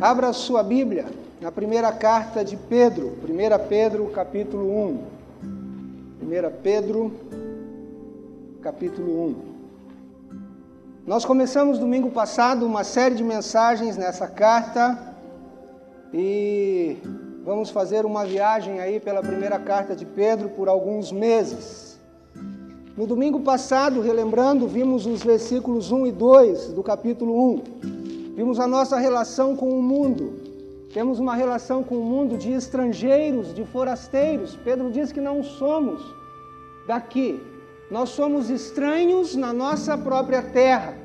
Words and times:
Abra 0.00 0.32
sua 0.32 0.62
Bíblia 0.62 1.06
na 1.40 1.50
primeira 1.50 1.90
carta 1.90 2.44
de 2.44 2.56
Pedro, 2.56 3.18
1 3.20 3.68
Pedro, 3.68 4.06
capítulo 4.10 4.70
1. 4.70 4.98
1 6.22 6.62
Pedro, 6.62 7.12
capítulo 8.62 9.26
1. 9.26 9.34
Nós 11.04 11.24
começamos 11.24 11.80
domingo 11.80 12.12
passado 12.12 12.64
uma 12.64 12.84
série 12.84 13.16
de 13.16 13.24
mensagens 13.24 13.96
nessa 13.96 14.28
carta 14.28 15.16
e 16.14 16.98
vamos 17.44 17.70
fazer 17.70 18.06
uma 18.06 18.24
viagem 18.24 18.78
aí 18.78 19.00
pela 19.00 19.20
primeira 19.20 19.58
carta 19.58 19.96
de 19.96 20.06
Pedro 20.06 20.50
por 20.50 20.68
alguns 20.68 21.10
meses. 21.10 21.98
No 22.96 23.04
domingo 23.04 23.40
passado, 23.40 24.00
relembrando, 24.00 24.68
vimos 24.68 25.06
os 25.06 25.24
versículos 25.24 25.90
1 25.90 26.06
e 26.06 26.12
2 26.12 26.72
do 26.72 26.84
capítulo 26.84 27.54
1. 27.54 28.07
Vimos 28.38 28.60
a 28.60 28.68
nossa 28.68 28.96
relação 29.00 29.56
com 29.56 29.68
o 29.68 29.82
mundo. 29.82 30.34
Temos 30.94 31.18
uma 31.18 31.34
relação 31.34 31.82
com 31.82 31.96
o 31.96 32.04
mundo 32.04 32.38
de 32.38 32.52
estrangeiros, 32.52 33.52
de 33.52 33.64
forasteiros. 33.64 34.54
Pedro 34.54 34.92
diz 34.92 35.10
que 35.10 35.20
não 35.20 35.42
somos 35.42 36.00
daqui. 36.86 37.42
Nós 37.90 38.10
somos 38.10 38.48
estranhos 38.48 39.34
na 39.34 39.52
nossa 39.52 39.98
própria 39.98 40.40
terra. 40.40 40.96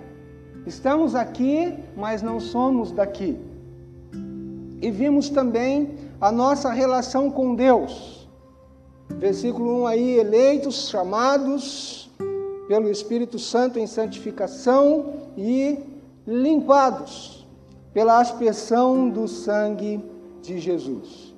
Estamos 0.68 1.16
aqui, 1.16 1.74
mas 1.98 2.22
não 2.22 2.40
somos 2.40 2.92
daqui. 2.92 3.36
E 4.80 4.92
vimos 4.92 5.28
também 5.28 5.96
a 6.22 6.32
nossa 6.32 6.72
relação 6.72 7.32
com 7.32 7.56
Deus. 7.56 8.30
Versículo 9.10 9.82
1 9.82 9.88
aí, 9.88 10.20
eleitos, 10.20 10.88
chamados 10.88 12.12
pelo 12.68 12.92
Espírito 12.92 13.40
Santo 13.40 13.80
em 13.80 13.88
santificação 13.88 15.32
e 15.36 15.93
limpados 16.26 17.46
pela 17.94 18.20
aspersão 18.20 19.10
do 19.10 19.28
sangue 19.28 20.04
de 20.42 20.60
Jesus. 20.60 21.34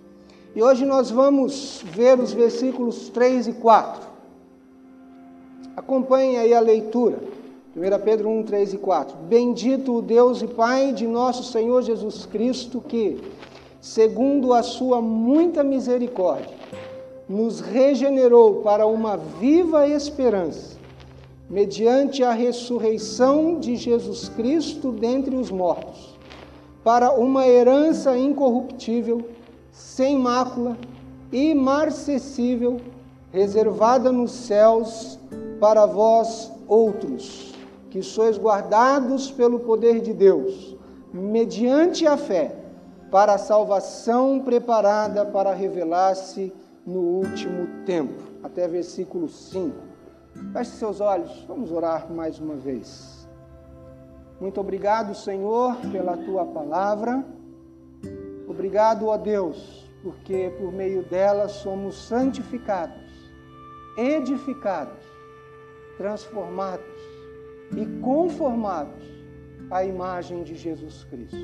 E 0.55 0.63
hoje 0.63 0.85
nós 0.85 1.11
vamos 1.11 1.83
ver 1.85 2.19
os 2.19 2.31
versículos 2.31 3.09
3 3.09 3.47
e 3.47 3.53
4. 3.53 4.07
Acompanhe 5.75 6.37
aí 6.37 6.53
a 6.53 6.59
leitura. 6.59 7.19
1 7.75 8.03
Pedro 8.05 8.29
1, 8.29 8.43
3 8.43 8.73
e 8.73 8.77
4. 8.77 9.17
Bendito 9.27 9.97
o 9.97 10.01
Deus 10.01 10.41
e 10.41 10.47
Pai 10.47 10.93
de 10.93 11.05
nosso 11.05 11.43
Senhor 11.51 11.81
Jesus 11.81 12.25
Cristo, 12.25 12.79
que, 12.79 13.21
segundo 13.81 14.53
a 14.53 14.63
sua 14.63 15.01
muita 15.01 15.61
misericórdia, 15.61 16.55
nos 17.27 17.59
regenerou 17.59 18.61
para 18.61 18.85
uma 18.85 19.17
viva 19.17 19.85
esperança, 19.89 20.77
mediante 21.49 22.23
a 22.23 22.31
ressurreição 22.31 23.59
de 23.59 23.75
Jesus 23.75 24.29
Cristo 24.29 24.91
dentre 24.91 25.35
os 25.35 25.51
mortos, 25.51 26.17
para 26.83 27.11
uma 27.11 27.47
herança 27.47 28.17
incorruptível, 28.17 29.29
sem 29.71 30.17
mácula, 30.17 30.77
imarcessível, 31.31 32.77
reservada 33.31 34.11
nos 34.11 34.31
céus 34.31 35.19
para 35.59 35.85
vós 35.85 36.51
outros, 36.67 37.53
que 37.89 38.01
sois 38.01 38.38
guardados 38.38 39.31
pelo 39.31 39.59
poder 39.59 40.01
de 40.01 40.13
Deus, 40.13 40.75
mediante 41.13 42.05
a 42.07 42.17
fé, 42.17 42.55
para 43.11 43.35
a 43.35 43.38
salvação 43.38 44.39
preparada 44.39 45.25
para 45.25 45.53
revelar-se 45.53 46.51
no 46.85 46.99
último 46.99 47.67
tempo. 47.85 48.23
Até 48.43 48.67
versículo 48.67 49.29
5. 49.29 49.94
Feche 50.52 50.72
seus 50.72 51.00
olhos, 51.00 51.45
vamos 51.47 51.72
orar 51.72 52.11
mais 52.11 52.39
uma 52.39 52.55
vez. 52.55 53.28
Muito 54.39 54.59
obrigado, 54.59 55.16
Senhor, 55.16 55.78
pela 55.91 56.17
tua 56.17 56.45
palavra. 56.45 57.23
Obrigado, 58.47 59.08
ó 59.08 59.17
Deus, 59.17 59.89
porque 60.03 60.53
por 60.59 60.74
meio 60.74 61.03
dela 61.03 61.47
somos 61.47 62.07
santificados, 62.07 63.01
edificados, 63.97 65.03
transformados 65.97 66.85
e 67.75 67.85
conformados 68.01 69.06
à 69.72 69.85
imagem 69.85 70.44
de 70.44 70.56
Jesus 70.56 71.06
Cristo. 71.06 71.38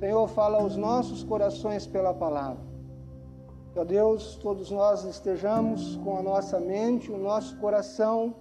Senhor, 0.00 0.26
fala 0.28 0.58
aos 0.58 0.76
nossos 0.76 1.22
corações 1.22 1.86
pela 1.86 2.14
palavra 2.14 2.75
Ó 3.78 3.84
Deus, 3.84 4.36
todos 4.36 4.70
nós 4.70 5.04
estejamos 5.04 5.96
com 5.96 6.16
a 6.16 6.22
nossa 6.22 6.58
mente, 6.58 7.12
o 7.12 7.18
nosso 7.18 7.54
coração, 7.58 8.34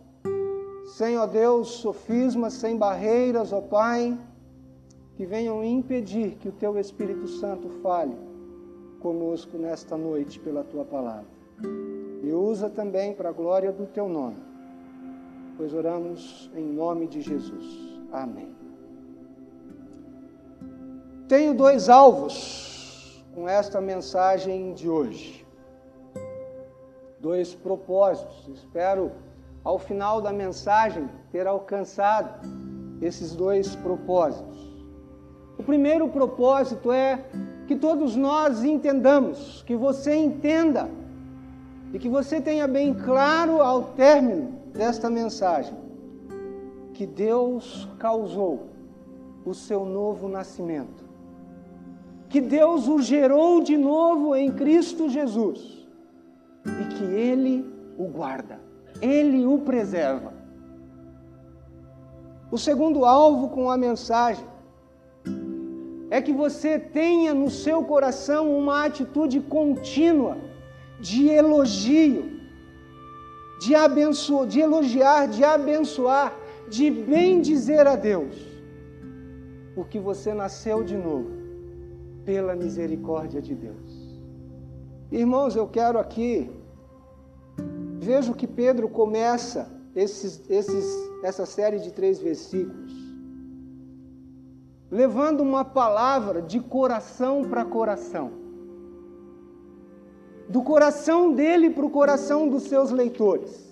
sem, 0.86 1.18
ó 1.18 1.28
Deus, 1.28 1.68
sofismas, 1.72 2.54
sem 2.54 2.78
barreiras, 2.78 3.52
ó 3.52 3.60
Pai, 3.60 4.18
que 5.18 5.26
venham 5.26 5.62
impedir 5.62 6.38
que 6.38 6.48
o 6.48 6.54
Teu 6.54 6.80
Espírito 6.80 7.28
Santo 7.28 7.68
fale 7.84 8.16
conosco 9.02 9.58
nesta 9.58 9.98
noite 9.98 10.40
pela 10.40 10.64
Tua 10.64 10.86
palavra. 10.86 11.28
E 12.24 12.32
usa 12.32 12.70
também 12.70 13.14
para 13.14 13.28
a 13.28 13.34
glória 13.34 13.74
do 13.74 13.86
Teu 13.88 14.08
nome, 14.08 14.38
pois 15.58 15.74
oramos 15.74 16.50
em 16.56 16.66
nome 16.66 17.08
de 17.08 17.20
Jesus. 17.20 18.00
Amém. 18.10 18.56
Tenho 21.28 21.54
dois 21.54 21.90
alvos 21.90 22.65
com 23.36 23.50
esta 23.50 23.82
mensagem 23.82 24.74
de 24.74 24.90
hoje. 24.90 25.46
Dois 27.20 27.54
propósitos. 27.54 28.48
Espero, 28.48 29.12
ao 29.62 29.78
final 29.78 30.22
da 30.22 30.32
mensagem, 30.32 31.10
ter 31.34 31.46
alcançado 31.46 32.48
esses 33.02 33.36
dois 33.36 33.76
propósitos. 33.76 34.74
O 35.58 35.64
primeiro 35.64 36.08
propósito 36.08 36.94
é 36.94 37.26
que 37.68 37.76
todos 37.76 38.16
nós 38.16 38.64
entendamos, 38.64 39.64
que 39.64 39.76
você 39.76 40.16
entenda 40.16 40.90
e 41.94 42.00
que 42.00 42.08
você 42.08 42.40
tenha 42.40 42.68
bem 42.68 42.94
claro 42.94 43.62
ao 43.62 43.84
término 43.84 44.54
desta 44.74 45.10
mensagem 45.10 45.76
que 46.94 47.06
Deus 47.06 47.88
causou 48.00 48.70
o 49.46 49.54
seu 49.54 49.86
novo 49.86 50.30
nascimento 50.30 51.05
que 52.30 52.42
Deus 52.42 52.88
o 52.88 53.02
gerou 53.02 53.62
de 53.62 53.78
novo 53.78 54.36
em 54.36 54.52
Cristo 54.52 55.10
Jesus 55.10 55.88
e 56.66 56.86
que 56.96 57.04
Ele 57.04 57.66
o 57.98 58.06
guarda, 58.06 58.60
Ele 59.02 59.46
o 59.46 59.60
preserva. 59.60 60.34
O 62.52 62.58
segundo 62.58 63.06
alvo 63.06 63.50
com 63.50 63.70
a 63.70 63.78
mensagem 63.78 64.46
é 66.10 66.22
que 66.22 66.32
você 66.32 66.78
tenha 66.80 67.34
no 67.34 67.50
seu 67.50 67.84
coração 67.84 68.58
uma 68.58 68.86
atitude 68.86 69.40
contínua 69.42 70.38
de 71.00 71.28
elogio, 71.30 72.40
de, 73.60 73.76
abenço, 73.76 74.46
de 74.46 74.60
elogiar, 74.60 75.28
de 75.28 75.44
abençoar, 75.44 76.34
de 76.70 76.90
bem 76.90 77.42
dizer 77.42 77.86
a 77.88 77.96
Deus, 77.96 78.36
porque 79.74 80.00
você 80.00 80.34
nasceu 80.34 80.84
de 80.84 80.96
novo 80.96 81.35
pela 82.26 82.56
misericórdia 82.56 83.42
de 83.42 83.54
Deus. 83.54 84.06
Irmãos, 85.12 85.56
eu 85.56 85.68
quero 85.68 86.00
aqui, 86.00 86.50
vejo 88.00 88.34
que 88.34 88.48
Pedro 88.48 88.90
começa 88.90 89.70
esses, 89.96 90.42
esses, 90.50 90.86
essa 91.24 91.46
série 91.46 91.80
de 91.80 91.92
três 91.92 92.20
versículos, 92.20 92.94
levando 94.90 95.42
uma 95.42 95.64
palavra 95.64 96.42
de 96.42 96.60
coração 96.60 97.44
para 97.44 97.64
coração, 97.64 98.32
do 100.50 100.62
coração 100.64 101.32
dele 101.32 101.70
para 101.70 101.86
o 101.86 101.90
coração 101.90 102.50
dos 102.50 102.64
seus 102.64 102.90
leitores. 102.90 103.64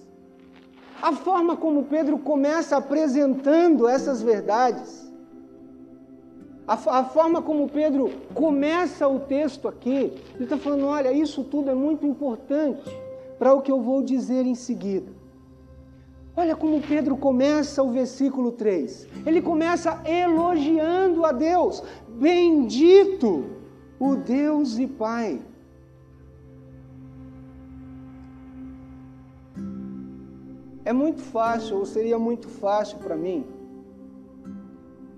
A 1.02 1.12
forma 1.12 1.58
como 1.58 1.84
Pedro 1.86 2.18
começa 2.20 2.78
apresentando 2.78 3.88
essas 3.88 4.22
verdades 4.22 5.13
a, 6.68 6.74
a, 6.74 7.04
forma 7.04 7.42
como 7.42 7.70
Pedro 7.70 8.10
começa 8.34 9.08
o 9.08 9.20
texto 9.20 9.68
aqui, 9.68 10.14
ele 10.36 10.44
está 10.44 10.58
falando: 10.58 10.86
olha, 10.86 11.12
isso 11.12 11.44
tudo 11.44 11.70
é 11.70 11.76
muito 11.76 12.06
importante 12.06 12.90
para 13.38 13.54
o 13.54 13.62
que 13.62 13.72
eu 13.72 13.82
vou 13.82 14.02
dizer 14.02 14.46
em 14.46 14.56
seguida. 14.56 15.12
Olha 16.36 16.56
como 16.56 16.82
Pedro 16.82 17.16
começa 17.16 17.84
o 17.84 17.92
versículo 17.92 18.52
3. 18.52 19.08
Ele 19.26 19.42
começa 19.42 20.02
elogiando 20.04 21.26
a 21.26 21.32
Deus. 21.32 21.84
Bendito 22.08 23.46
o 24.00 24.16
Deus 24.16 24.80
e 24.80 24.88
Pai. 24.88 25.42
É 30.86 30.92
muito 30.92 31.22
fácil, 31.22 31.78
ou 31.78 31.86
seria 31.86 32.18
muito 32.18 32.50
fácil 32.50 32.98
para 32.98 33.16
mim, 33.16 33.46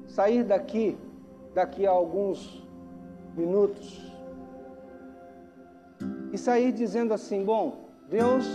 sair 0.06 0.44
daqui 0.44 0.96
daqui 1.56 1.88
a 1.88 1.90
alguns 1.90 2.64
minutos 3.36 4.14
e 6.32 6.38
sair 6.38 6.72
dizendo 6.72 7.16
assim: 7.16 7.44
Bom, 7.44 7.90
Deus, 8.08 8.46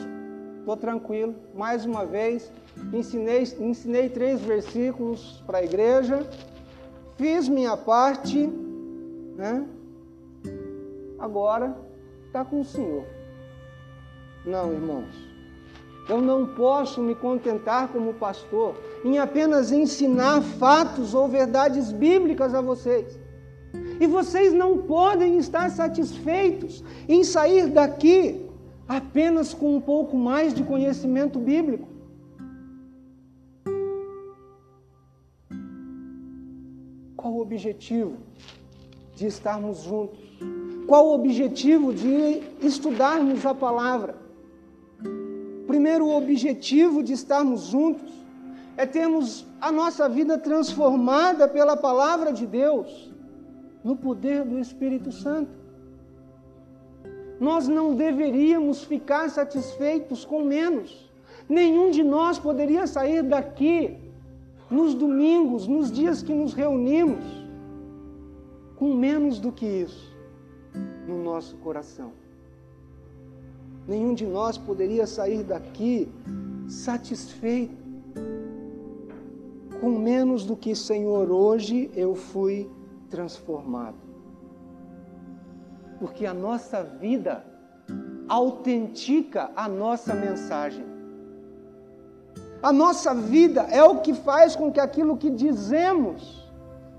estou 0.61 0.77
tranquilo, 0.77 1.35
mais 1.53 1.85
uma 1.85 2.07
vez, 2.07 2.53
ensinei, 2.93 3.43
ensinei 3.59 4.09
três 4.09 4.41
versículos 4.41 5.43
para 5.45 5.59
a 5.59 5.65
igreja, 5.65 6.25
fiz 7.17 7.49
minha 7.49 7.77
parte 7.77 8.49
né? 9.41 9.67
Agora 11.19 11.75
está 12.27 12.45
com 12.45 12.61
o 12.61 12.65
Senhor. 12.65 13.07
Não, 14.45 14.73
irmãos. 14.73 15.15
Eu 16.09 16.21
não 16.21 16.55
posso 16.55 17.01
me 17.01 17.15
contentar 17.15 17.89
como 17.89 18.15
pastor 18.15 18.75
em 19.05 19.19
apenas 19.19 19.73
ensinar 19.73 20.43
fatos 20.43 21.15
ou 21.15 21.29
verdades 21.29 21.91
bíblicas 21.93 22.55
a 22.55 22.61
vocês. 22.61 23.19
E 24.01 24.07
vocês 24.07 24.53
não 24.53 24.79
podem 24.79 25.39
estar 25.39 25.71
satisfeitos 25.71 26.83
em 27.09 27.23
sair 27.23 27.69
daqui 27.69 28.47
apenas 28.89 29.55
com 29.55 29.77
um 29.77 29.81
pouco 29.81 30.17
mais 30.17 30.53
de 30.53 30.65
conhecimento 30.65 31.39
bíblico. 31.39 31.89
Qual 37.17 37.35
o 37.35 37.41
objetivo 37.41 38.17
de 39.15 39.27
estarmos 39.27 39.83
juntos? 39.83 40.19
Qual 40.87 41.07
o 41.09 41.15
objetivo 41.15 41.95
de 41.95 42.43
estudarmos 42.61 43.47
a 43.47 43.55
palavra? 43.55 44.17
Primeiro, 45.67 46.07
o 46.07 46.17
objetivo 46.17 47.03
de 47.03 47.13
estarmos 47.13 47.67
juntos 47.67 48.11
é 48.77 48.87
termos 48.87 49.47
a 49.61 49.71
nossa 49.71 50.09
vida 50.09 50.39
transformada 50.39 51.47
pela 51.49 51.77
palavra 51.77 52.33
de 52.33 52.47
Deus, 52.47 53.11
no 53.83 53.97
poder 53.97 54.45
do 54.45 54.59
Espírito 54.59 55.11
Santo. 55.11 55.51
Nós 57.39 57.67
não 57.67 57.95
deveríamos 57.95 58.85
ficar 58.85 59.31
satisfeitos 59.31 60.25
com 60.25 60.45
menos. 60.45 61.11
Nenhum 61.49 61.91
de 61.91 62.03
nós 62.03 62.39
poderia 62.39 62.87
sair 62.87 63.23
daqui 63.23 63.97
nos 64.71 64.95
domingos, 64.95 65.67
nos 65.67 65.91
dias 65.91 66.23
que 66.23 66.33
nos 66.33 66.53
reunimos, 66.53 67.25
com 68.77 68.95
menos 68.95 69.41
do 69.41 69.51
que 69.51 69.67
isso 69.67 70.11
no 71.07 71.23
nosso 71.23 71.57
coração. 71.57 72.13
Nenhum 73.89 74.15
de 74.15 74.27
nós 74.27 74.57
poderia 74.57 75.07
sair 75.07 75.43
daqui 75.43 76.09
satisfeito 76.69 77.80
com 79.81 79.91
menos 79.91 80.45
do 80.45 80.55
que, 80.55 80.77
Senhor, 80.77 81.31
hoje 81.31 81.91
eu 81.95 82.15
fui 82.15 82.71
transformado. 83.09 83.97
Porque 85.99 86.27
a 86.27 86.35
nossa 86.35 86.83
vida 86.83 87.45
autentica 88.29 89.51
a 89.57 89.69
nossa 89.69 90.15
mensagem. 90.15 90.85
A 92.63 92.73
nossa 92.73 93.15
vida 93.15 93.63
é 93.63 93.83
o 93.83 94.01
que 94.01 94.13
faz 94.13 94.55
com 94.55 94.71
que 94.71 94.79
aquilo 94.79 95.17
que 95.17 95.31
dizemos 95.31 96.47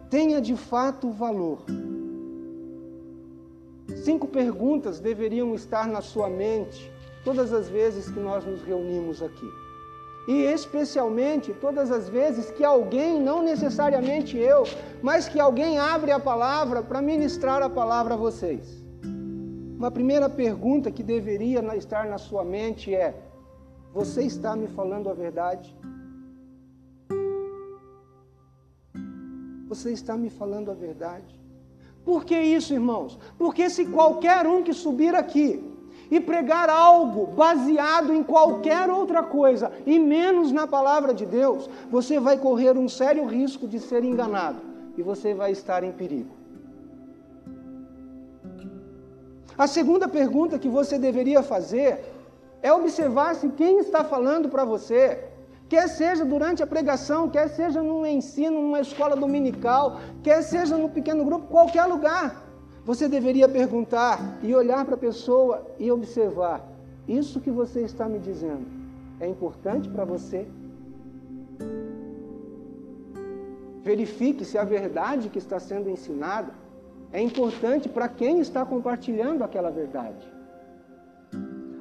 tenha 0.10 0.42
de 0.42 0.56
fato 0.56 1.10
valor. 1.12 1.64
Cinco 4.04 4.28
perguntas 4.28 5.00
deveriam 5.00 5.54
estar 5.54 5.88
na 5.88 6.02
sua 6.02 6.30
mente 6.30 6.92
todas 7.24 7.54
as 7.54 7.70
vezes 7.70 8.10
que 8.10 8.20
nós 8.20 8.44
nos 8.44 8.64
reunimos 8.64 9.22
aqui. 9.22 9.61
E 10.28 10.44
especialmente 10.44 11.54
todas 11.54 11.92
as 11.92 12.08
vezes 12.08 12.52
que 12.52 12.64
alguém, 12.64 13.20
não 13.20 13.42
necessariamente 13.42 14.38
eu, 14.38 14.64
mas 15.02 15.28
que 15.28 15.40
alguém 15.40 15.80
abre 15.80 16.12
a 16.12 16.20
palavra 16.20 16.84
para 16.84 17.02
ministrar 17.02 17.62
a 17.64 17.70
palavra 17.70 18.14
a 18.14 18.18
vocês. 18.18 18.84
Uma 19.78 19.90
primeira 19.90 20.30
pergunta 20.30 20.92
que 20.92 21.02
deveria 21.02 21.60
estar 21.76 22.06
na 22.06 22.20
sua 22.20 22.44
mente 22.44 22.94
é: 22.94 23.16
Você 23.94 24.22
está 24.24 24.56
me 24.56 24.68
falando 24.68 25.10
a 25.10 25.14
verdade? 25.14 25.76
Você 29.68 29.92
está 29.92 30.16
me 30.16 30.30
falando 30.30 30.70
a 30.70 30.74
verdade? 30.76 31.42
Por 32.04 32.26
que 32.26 32.40
isso, 32.40 32.74
irmãos? 32.74 33.18
Porque 33.38 33.70
se 33.70 33.86
qualquer 33.86 34.46
um 34.46 34.62
que 34.62 34.74
subir 34.74 35.16
aqui 35.16 35.71
e 36.12 36.20
pregar 36.20 36.70
algo 36.70 37.28
baseado 37.28 38.14
em 38.14 38.22
qualquer 38.22 38.90
outra 38.90 39.24
coisa 39.24 39.72
e 39.86 39.98
menos 39.98 40.52
na 40.52 40.68
palavra 40.68 41.14
de 41.14 41.26
Deus, 41.26 41.70
você 41.90 42.20
vai 42.20 42.38
correr 42.38 42.78
um 42.78 42.90
sério 42.90 43.26
risco 43.26 43.66
de 43.66 43.80
ser 43.80 44.04
enganado 44.04 44.60
e 44.98 45.02
você 45.02 45.34
vai 45.34 45.54
estar 45.54 45.86
em 45.86 45.94
perigo. 45.94 46.42
A 49.58 49.68
segunda 49.68 50.08
pergunta 50.08 50.60
que 50.60 50.68
você 50.68 51.00
deveria 51.00 51.42
fazer 51.42 52.04
é 52.62 52.74
observar 52.74 53.36
se 53.36 53.48
quem 53.50 53.80
está 53.80 54.04
falando 54.04 54.50
para 54.50 54.66
você 54.66 55.30
quer 55.70 55.88
seja 55.88 56.26
durante 56.26 56.62
a 56.62 56.68
pregação, 56.68 57.30
quer 57.30 57.48
seja 57.48 57.82
no 57.82 58.06
ensino, 58.06 58.62
numa 58.62 58.82
escola 58.82 59.16
dominical, 59.16 60.02
quer 60.22 60.42
seja 60.42 60.78
no 60.78 60.90
pequeno 60.90 61.24
grupo, 61.24 61.48
qualquer 61.48 61.86
lugar. 61.86 62.51
Você 62.84 63.08
deveria 63.08 63.48
perguntar 63.48 64.40
e 64.42 64.56
olhar 64.56 64.84
para 64.86 64.96
a 64.96 64.98
pessoa 64.98 65.66
e 65.78 65.92
observar: 65.92 66.68
isso 67.08 67.40
que 67.40 67.52
você 67.52 67.82
está 67.82 68.08
me 68.10 68.20
dizendo 68.20 68.66
é 69.20 69.28
importante 69.28 69.88
para 69.88 70.04
você? 70.04 70.48
Verifique 73.84 74.46
se 74.46 74.58
a 74.58 74.64
verdade 74.64 75.30
que 75.30 75.38
está 75.38 75.60
sendo 75.60 75.90
ensinada 75.90 76.54
é 77.12 77.22
importante 77.22 77.90
para 77.90 78.08
quem 78.08 78.40
está 78.40 78.66
compartilhando 78.66 79.44
aquela 79.44 79.70
verdade. 79.70 80.32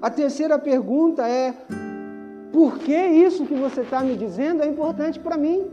A 0.03 0.11
terceira 0.11 0.59
pergunta 0.59 1.27
é: 1.27 1.55
por 2.53 2.79
que 2.79 2.97
isso 2.97 3.47
que 3.47 3.55
você 3.55 3.83
está 3.83 4.03
me 4.03 4.17
dizendo 4.17 4.63
é 4.63 4.67
importante 4.67 5.19
para 5.19 5.37
mim? 5.37 5.71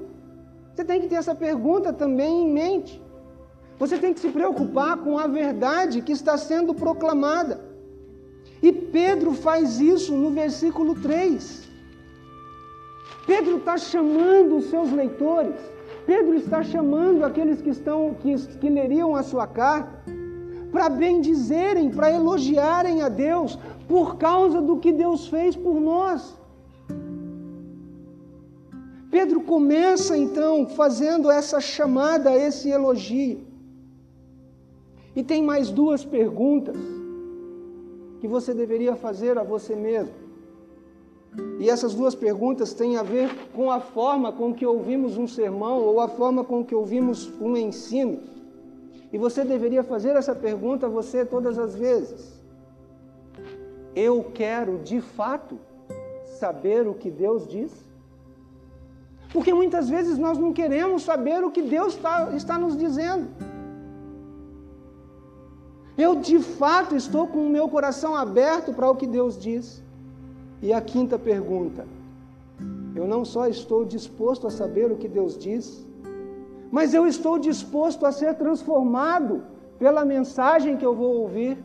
Você 0.73 0.85
tem 0.85 1.01
que 1.01 1.07
ter 1.07 1.15
essa 1.15 1.35
pergunta 1.35 1.91
também 1.91 2.43
em 2.43 2.51
mente. 2.51 3.01
Você 3.79 3.97
tem 3.97 4.13
que 4.13 4.19
se 4.19 4.29
preocupar 4.29 4.97
com 4.97 5.17
a 5.19 5.27
verdade 5.27 6.01
que 6.01 6.11
está 6.11 6.37
sendo 6.37 6.73
proclamada. 6.73 7.61
E 8.61 8.71
Pedro 8.71 9.33
faz 9.33 9.79
isso 9.79 10.15
no 10.15 10.31
versículo 10.31 10.95
3. 10.95 11.67
Pedro 13.27 13.57
está 13.57 13.77
chamando 13.77 14.57
os 14.57 14.69
seus 14.69 14.91
leitores, 14.91 15.55
Pedro 16.05 16.35
está 16.35 16.63
chamando 16.63 17.25
aqueles 17.25 17.61
que 17.61 17.69
estão 17.69 18.15
que, 18.21 18.33
que 18.59 18.69
leriam 18.69 19.13
a 19.15 19.21
sua 19.21 19.45
carta 19.45 20.01
para 20.71 20.87
bendizerem, 20.89 21.89
para 21.89 22.11
elogiarem 22.11 23.01
a 23.01 23.09
Deus 23.09 23.59
por 23.87 24.17
causa 24.17 24.61
do 24.61 24.77
que 24.77 24.91
Deus 24.91 25.27
fez 25.27 25.55
por 25.55 25.79
nós. 25.79 26.37
Pedro 29.11 29.41
começa 29.41 30.17
então 30.17 30.67
fazendo 30.67 31.29
essa 31.29 31.59
chamada, 31.59 32.33
esse 32.35 32.69
elogio. 32.69 33.45
E 35.17 35.23
tem 35.23 35.41
mais 35.41 35.71
duas 35.71 36.05
perguntas 36.05 36.77
que 38.19 38.27
você 38.27 38.53
deveria 38.53 38.95
fazer 38.95 39.35
a 39.35 39.43
você 39.43 39.75
mesmo. 39.75 40.13
E 41.59 41.67
essas 41.71 41.95
duas 41.95 42.13
perguntas 42.13 42.71
têm 42.75 42.97
a 42.97 43.01
ver 43.01 43.27
com 43.55 43.71
a 43.71 43.79
forma 43.79 44.31
com 44.31 44.53
que 44.53 44.63
ouvimos 44.63 45.17
um 45.17 45.27
sermão 45.27 45.79
ou 45.79 45.99
a 45.99 46.07
forma 46.07 46.43
com 46.43 46.63
que 46.63 46.75
ouvimos 46.75 47.33
um 47.41 47.57
ensino. 47.57 48.19
E 49.11 49.17
você 49.17 49.43
deveria 49.43 49.83
fazer 49.83 50.15
essa 50.15 50.35
pergunta 50.35 50.85
a 50.85 50.89
você 50.89 51.25
todas 51.25 51.57
as 51.57 51.73
vezes. 51.73 52.39
Eu 53.95 54.23
quero 54.35 54.77
de 54.83 55.01
fato 55.01 55.57
saber 56.37 56.87
o 56.87 56.93
que 56.93 57.09
Deus 57.09 57.47
diz? 57.47 57.71
Porque 59.33 59.51
muitas 59.51 59.89
vezes 59.89 60.19
nós 60.19 60.37
não 60.37 60.53
queremos 60.53 61.01
saber 61.01 61.43
o 61.43 61.49
que 61.49 61.63
Deus 61.63 61.95
está, 61.95 62.35
está 62.35 62.59
nos 62.59 62.77
dizendo. 62.77 63.46
Eu 65.97 66.15
de 66.15 66.39
fato 66.39 66.95
estou 66.95 67.27
com 67.27 67.45
o 67.45 67.49
meu 67.49 67.67
coração 67.67 68.15
aberto 68.15 68.71
para 68.71 68.89
o 68.89 68.95
que 68.95 69.07
Deus 69.07 69.37
diz. 69.37 69.83
E 70.61 70.71
a 70.71 70.79
quinta 70.79 71.17
pergunta: 71.17 71.87
eu 72.95 73.07
não 73.07 73.25
só 73.25 73.47
estou 73.47 73.83
disposto 73.83 74.45
a 74.45 74.51
saber 74.51 74.91
o 74.91 74.97
que 74.97 75.07
Deus 75.07 75.37
diz, 75.37 75.85
mas 76.71 76.93
eu 76.93 77.07
estou 77.07 77.39
disposto 77.39 78.05
a 78.05 78.11
ser 78.11 78.35
transformado 78.35 79.43
pela 79.79 80.05
mensagem 80.05 80.77
que 80.77 80.85
eu 80.85 80.95
vou 80.95 81.21
ouvir 81.21 81.57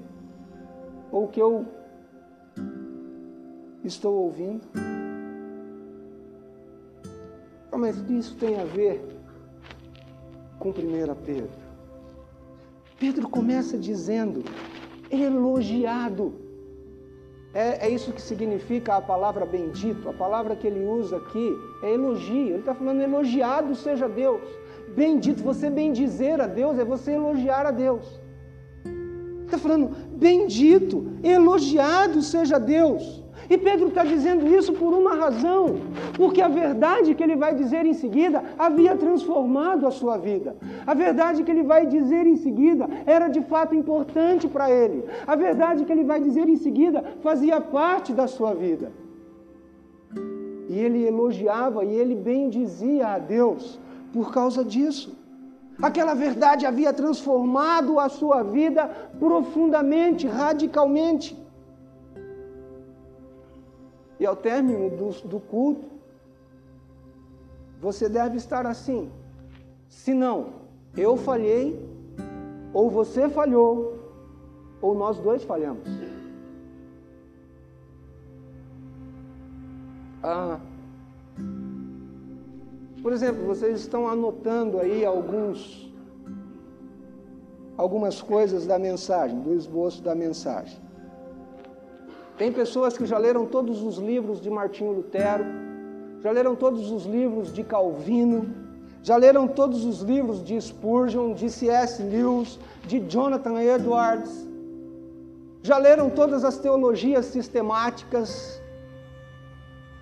ou 1.11 1.29
que 1.29 1.41
eu 1.41 1.67
estou 3.85 4.15
ouvindo. 4.15 4.67
Mas 7.71 7.99
isso 8.11 8.37
tem 8.37 8.61
a 8.61 8.65
ver 8.65 9.05
com 10.59 10.69
1 10.69 10.73
Pedro. 11.25 11.62
Pedro 13.03 13.29
começa 13.29 13.77
dizendo, 13.77 14.45
elogiado. 15.11 16.33
É, 17.53 17.89
é, 17.89 17.91
isso 17.91 18.13
que 18.13 18.23
significa 18.23 18.95
a 18.95 19.03
palavra 19.03 19.45
bendito. 19.45 20.09
A 20.09 20.13
palavra 20.13 20.55
que 20.55 20.69
ele 20.69 20.87
usa 20.87 21.17
aqui 21.17 21.53
é 21.83 21.95
elogio. 21.95 22.51
Ele 22.51 22.59
está 22.61 22.73
falando 22.73 23.01
elogiado 23.01 23.75
seja 23.75 24.09
Deus. 24.09 24.49
Bendito, 24.95 25.43
você 25.43 25.69
bendizer 25.69 26.41
a 26.41 26.47
Deus 26.47 26.79
é 26.79 26.85
você 26.85 27.11
elogiar 27.15 27.67
a 27.67 27.73
Deus. 27.73 28.21
Está 29.47 29.59
falando 29.59 29.91
bendito, 30.13 31.05
elogiado 31.25 32.23
seja 32.23 32.57
Deus. 32.61 33.22
E 33.53 33.59
Pedro 33.59 33.89
está 33.89 34.03
dizendo 34.03 34.45
isso 34.59 34.73
por 34.73 34.93
uma 34.99 35.15
razão, 35.23 35.65
porque 36.19 36.41
a 36.41 36.49
verdade 36.49 37.15
que 37.15 37.23
ele 37.23 37.37
vai 37.37 37.55
dizer 37.55 37.85
em 37.85 37.97
seguida 38.03 38.43
havia 38.67 38.97
transformado 38.97 39.87
a 39.87 39.91
sua 39.91 40.17
vida. 40.17 40.57
A 40.87 40.95
verdade 40.95 41.43
que 41.45 41.51
ele 41.55 41.65
vai 41.73 41.83
dizer 41.85 42.25
em 42.27 42.39
seguida 42.45 42.89
era 43.05 43.29
de 43.29 43.43
fato 43.43 43.75
importante 43.75 44.49
para 44.49 44.71
ele. 44.71 45.05
A 45.27 45.37
verdade 45.37 45.85
que 45.85 45.93
ele 45.93 46.07
vai 46.13 46.19
dizer 46.27 46.49
em 46.49 46.57
seguida 46.57 47.05
fazia 47.23 47.61
parte 47.61 48.15
da 48.15 48.27
sua 48.27 48.55
vida. 48.55 48.91
E 50.71 50.79
ele 50.79 51.07
elogiava 51.07 51.85
e 51.85 51.93
ele 51.95 52.15
bendizia 52.15 53.09
a 53.09 53.19
Deus 53.19 53.79
por 54.15 54.33
causa 54.33 54.65
disso. 54.65 55.15
Aquela 55.83 56.15
verdade 56.15 56.65
havia 56.65 56.93
transformado 56.95 58.01
a 58.01 58.09
sua 58.09 58.43
vida 58.43 58.89
profundamente, 59.19 60.27
radicalmente. 60.27 61.42
E 64.23 64.27
ao 64.27 64.37
término 64.37 64.89
do, 64.89 65.11
do 65.27 65.41
culto, 65.41 65.85
você 67.81 68.09
deve 68.09 68.37
estar 68.37 68.65
assim. 68.65 69.11
Se 69.89 70.15
não, 70.15 70.53
eu 70.97 71.17
falhei, 71.17 71.85
ou 72.73 72.89
você 72.89 73.29
falhou, 73.29 73.99
ou 74.81 74.95
nós 74.95 75.19
dois 75.19 75.43
falhamos. 75.43 75.89
Ah, 80.23 80.61
por 83.03 83.13
exemplo, 83.13 83.45
vocês 83.45 83.81
estão 83.81 84.07
anotando 84.07 84.79
aí 84.79 85.05
alguns 85.05 85.93
algumas 87.77 88.23
coisas 88.23 88.69
da 88.69 88.79
mensagem, 88.79 89.41
do 89.41 89.53
esboço 89.53 90.01
da 90.01 90.15
mensagem. 90.15 90.82
Tem 92.39 92.51
pessoas 92.51 92.97
que 92.97 93.07
já 93.07 93.19
leram 93.19 93.47
todos 93.47 93.83
os 93.83 93.99
livros 93.99 94.41
de 94.41 94.49
Martinho 94.49 94.93
Lutero, 94.93 95.45
já 96.21 96.31
leram 96.31 96.55
todos 96.55 96.91
os 96.91 97.05
livros 97.05 97.53
de 97.53 97.63
Calvino, 97.63 98.55
já 99.03 99.17
leram 99.17 99.47
todos 99.49 99.85
os 99.85 100.01
livros 100.01 100.43
de 100.43 100.61
Spurgeon, 100.61 101.35
de 101.35 101.51
C.S. 101.51 102.03
Lewis, 102.03 102.59
de 102.87 103.01
Jonathan 103.01 103.61
Edwards, 103.61 104.49
já 105.63 105.79
leram 105.79 106.09
todas 106.11 106.45
as 106.45 106.59
teologias 106.59 107.27
sistemáticas, 107.27 108.61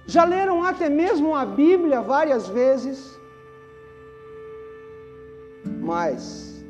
já 0.07 0.25
leram 0.25 0.63
até 0.65 0.89
mesmo 0.89 1.35
a 1.35 1.45
Bíblia 1.45 2.01
várias 2.01 2.49
vezes, 2.49 3.19
mas 5.81 6.65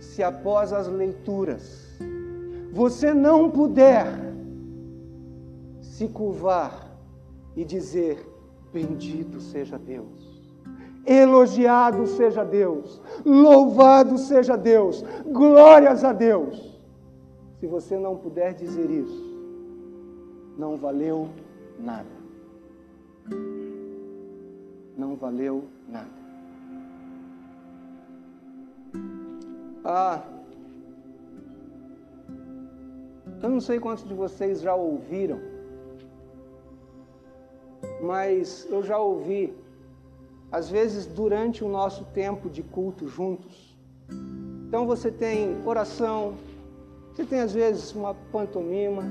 se 0.00 0.22
após 0.22 0.72
as 0.72 0.86
leituras 0.86 1.84
você 2.72 3.14
não 3.14 3.48
puder 3.48 4.33
se 5.94 6.08
curvar 6.08 6.90
e 7.56 7.64
dizer: 7.64 8.26
Bendito 8.72 9.40
seja 9.40 9.78
Deus, 9.78 10.42
elogiado 11.06 12.06
seja 12.06 12.44
Deus, 12.44 13.00
louvado 13.24 14.18
seja 14.18 14.56
Deus, 14.56 15.04
glórias 15.26 16.04
a 16.04 16.12
Deus. 16.12 16.74
Se 17.60 17.66
você 17.66 17.96
não 17.96 18.16
puder 18.16 18.54
dizer 18.54 18.90
isso, 18.90 19.24
não 20.58 20.76
valeu 20.76 21.28
nada 21.78 22.24
não 24.96 25.16
valeu 25.16 25.64
nada. 25.88 26.24
Ah, 29.84 30.22
eu 33.42 33.48
não 33.50 33.60
sei 33.60 33.78
quantos 33.78 34.04
de 34.04 34.14
vocês 34.14 34.60
já 34.60 34.74
ouviram, 34.74 35.38
mas 38.04 38.66
eu 38.70 38.82
já 38.82 38.98
ouvi, 38.98 39.54
às 40.52 40.68
vezes 40.68 41.06
durante 41.06 41.64
o 41.64 41.68
nosso 41.68 42.04
tempo 42.12 42.50
de 42.50 42.62
culto 42.62 43.08
juntos. 43.08 43.74
Então 44.68 44.86
você 44.86 45.10
tem 45.10 45.56
oração, 45.64 46.34
você 47.10 47.24
tem 47.24 47.40
às 47.40 47.54
vezes 47.54 47.94
uma 47.94 48.14
pantomima, 48.30 49.04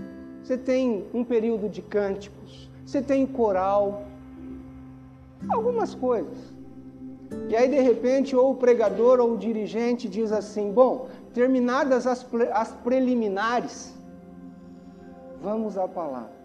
você 0.44 0.58
tem 0.58 1.06
um 1.14 1.24
período 1.24 1.68
de 1.68 1.82
cânticos, 1.82 2.70
você 2.86 3.02
tem 3.02 3.26
coral, 3.26 4.04
algumas 5.50 5.96
coisas. 5.96 6.54
E 7.50 7.56
aí, 7.56 7.68
de 7.68 7.82
repente, 7.82 8.36
ou 8.36 8.52
o 8.52 8.56
pregador 8.56 9.20
ou 9.20 9.34
o 9.34 9.38
dirigente 9.38 10.08
diz 10.08 10.32
assim: 10.32 10.72
bom, 10.72 11.08
terminadas 11.34 12.06
as, 12.06 12.24
as 12.52 12.72
preliminares, 12.84 13.92
vamos 15.42 15.78
à 15.78 15.88
palavra. 15.88 16.43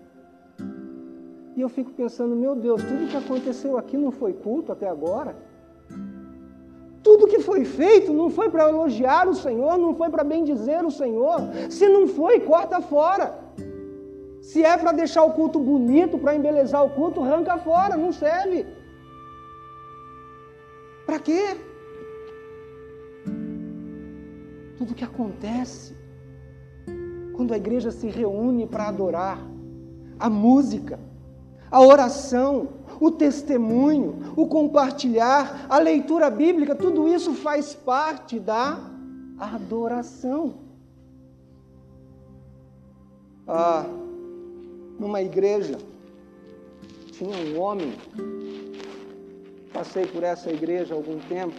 E 1.58 1.60
eu 1.60 1.68
fico 1.68 1.90
pensando: 1.90 2.36
meu 2.36 2.54
Deus, 2.54 2.80
tudo 2.88 3.08
que 3.10 3.16
aconteceu 3.16 3.76
aqui 3.76 3.96
não 3.96 4.12
foi 4.12 4.32
culto 4.32 4.70
até 4.70 4.88
agora? 4.88 5.32
Tudo 7.02 7.26
que 7.26 7.40
foi 7.40 7.64
feito 7.64 8.12
não 8.12 8.28
foi 8.30 8.48
para 8.48 8.68
elogiar 8.68 9.26
o 9.28 9.34
Senhor, 9.34 9.76
não 9.76 9.92
foi 10.00 10.08
para 10.08 10.22
bendizer 10.22 10.84
o 10.86 10.90
Senhor. 11.00 11.40
Se 11.68 11.88
não 11.88 12.06
foi, 12.06 12.38
corta 12.38 12.80
fora. 12.80 13.26
Se 14.40 14.64
é 14.64 14.76
para 14.76 14.92
deixar 14.92 15.24
o 15.24 15.32
culto 15.32 15.58
bonito, 15.58 16.16
para 16.16 16.36
embelezar 16.36 16.84
o 16.84 16.90
culto, 16.90 17.24
arranca 17.24 17.58
fora, 17.58 17.96
não 17.96 18.12
serve. 18.12 18.64
Para 21.06 21.18
quê? 21.18 21.42
Tudo 24.78 24.94
que 24.94 25.02
acontece 25.02 25.92
quando 27.34 27.52
a 27.52 27.56
igreja 27.56 27.90
se 27.90 28.06
reúne 28.06 28.64
para 28.64 28.86
adorar, 28.86 29.38
a 30.20 30.28
música, 30.28 30.98
a 31.70 31.80
oração, 31.80 32.68
o 33.00 33.10
testemunho, 33.10 34.32
o 34.36 34.46
compartilhar, 34.46 35.66
a 35.68 35.78
leitura 35.78 36.30
bíblica, 36.30 36.74
tudo 36.74 37.08
isso 37.08 37.34
faz 37.34 37.74
parte 37.74 38.38
da 38.38 38.78
adoração. 39.38 40.54
Ah, 43.46 43.84
numa 44.98 45.22
igreja, 45.22 45.78
tinha 47.12 47.36
um 47.36 47.60
homem 47.60 47.92
passei 49.78 50.06
por 50.06 50.24
essa 50.24 50.50
igreja 50.50 50.92
há 50.92 50.96
algum 50.96 51.18
tempo. 51.20 51.54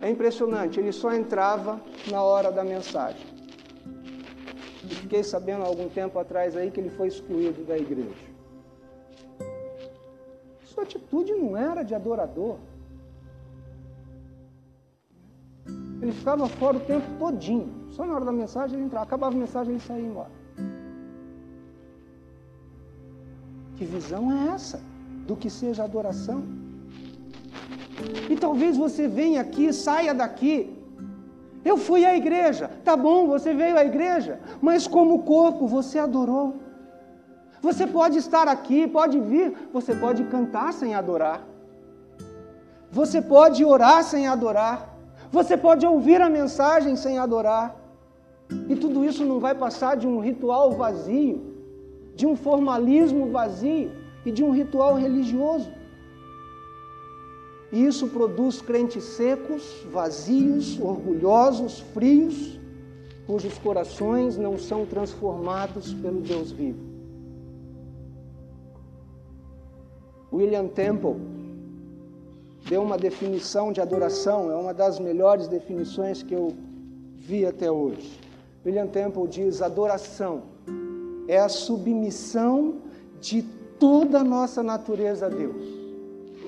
É 0.00 0.08
impressionante, 0.08 0.80
ele 0.80 0.92
só 0.92 1.12
entrava 1.12 1.80
na 2.10 2.22
hora 2.22 2.50
da 2.50 2.64
mensagem. 2.64 3.26
E 4.84 4.94
fiquei 4.94 5.22
sabendo 5.22 5.62
há 5.62 5.66
algum 5.66 5.88
tempo 5.88 6.18
atrás 6.18 6.56
aí 6.56 6.70
que 6.70 6.80
ele 6.80 6.90
foi 6.90 7.08
excluído 7.08 7.64
da 7.64 7.76
igreja. 7.76 8.27
Sua 10.78 10.84
atitude 10.84 11.32
não 11.32 11.56
era 11.56 11.82
de 11.82 11.92
adorador. 11.92 12.56
Ele 16.00 16.12
ficava 16.12 16.46
fora 16.46 16.76
o 16.76 16.80
tempo 16.80 17.04
todinho. 17.18 17.68
Só 17.90 18.06
na 18.06 18.14
hora 18.14 18.24
da 18.24 18.30
mensagem 18.30 18.76
ele 18.76 18.86
entrava. 18.86 19.04
Acabava 19.04 19.34
a 19.34 19.38
mensagem 19.38 19.72
ele 19.72 19.82
saía 19.82 20.06
embora. 20.06 20.30
Que 23.74 23.84
visão 23.84 24.30
é 24.32 24.54
essa? 24.54 24.80
do 25.26 25.36
que 25.36 25.50
seja 25.50 25.82
adoração. 25.82 26.44
E 28.30 28.36
talvez 28.36 28.76
você 28.76 29.08
venha 29.08 29.40
aqui, 29.40 29.72
saia 29.72 30.14
daqui. 30.14 30.74
Eu 31.64 31.76
fui 31.76 32.04
à 32.04 32.16
igreja, 32.16 32.70
tá 32.84 32.96
bom, 32.96 33.26
você 33.26 33.52
veio 33.52 33.76
à 33.76 33.84
igreja, 33.84 34.40
mas 34.62 34.86
como 34.86 35.24
corpo 35.24 35.66
você 35.66 35.98
adorou. 35.98 36.54
Você 37.60 37.86
pode 37.86 38.18
estar 38.18 38.46
aqui, 38.48 38.86
pode 38.86 39.18
vir, 39.18 39.54
você 39.72 39.94
pode 39.94 40.24
cantar 40.24 40.72
sem 40.72 40.94
adorar. 40.94 41.44
Você 42.90 43.20
pode 43.20 43.64
orar 43.64 44.02
sem 44.04 44.26
adorar. 44.28 44.96
Você 45.30 45.56
pode 45.56 45.84
ouvir 45.84 46.20
a 46.22 46.30
mensagem 46.30 46.96
sem 46.96 47.18
adorar. 47.18 47.76
E 48.68 48.74
tudo 48.76 49.04
isso 49.04 49.24
não 49.24 49.38
vai 49.40 49.54
passar 49.54 49.96
de 49.96 50.06
um 50.06 50.20
ritual 50.20 50.72
vazio, 50.72 51.42
de 52.14 52.26
um 52.26 52.34
formalismo 52.34 53.30
vazio 53.30 53.90
e 54.24 54.30
de 54.30 54.42
um 54.42 54.50
ritual 54.50 54.94
religioso. 54.94 55.70
E 57.70 57.84
isso 57.84 58.08
produz 58.08 58.62
crentes 58.62 59.04
secos, 59.04 59.84
vazios, 59.92 60.80
orgulhosos, 60.80 61.80
frios, 61.92 62.58
cujos 63.26 63.58
corações 63.58 64.38
não 64.38 64.56
são 64.56 64.86
transformados 64.86 65.92
pelo 65.92 66.22
Deus 66.22 66.50
vivo. 66.50 66.87
William 70.32 70.68
Temple 70.68 71.16
deu 72.68 72.82
uma 72.82 72.98
definição 72.98 73.72
de 73.72 73.80
adoração, 73.80 74.50
é 74.50 74.56
uma 74.56 74.74
das 74.74 74.98
melhores 74.98 75.48
definições 75.48 76.22
que 76.22 76.34
eu 76.34 76.54
vi 77.16 77.46
até 77.46 77.70
hoje. 77.70 78.20
William 78.64 78.86
Temple 78.86 79.26
diz: 79.26 79.62
adoração 79.62 80.42
é 81.26 81.38
a 81.38 81.48
submissão 81.48 82.76
de 83.20 83.42
toda 83.78 84.20
a 84.20 84.24
nossa 84.24 84.62
natureza 84.62 85.26
a 85.26 85.28
Deus. 85.28 85.62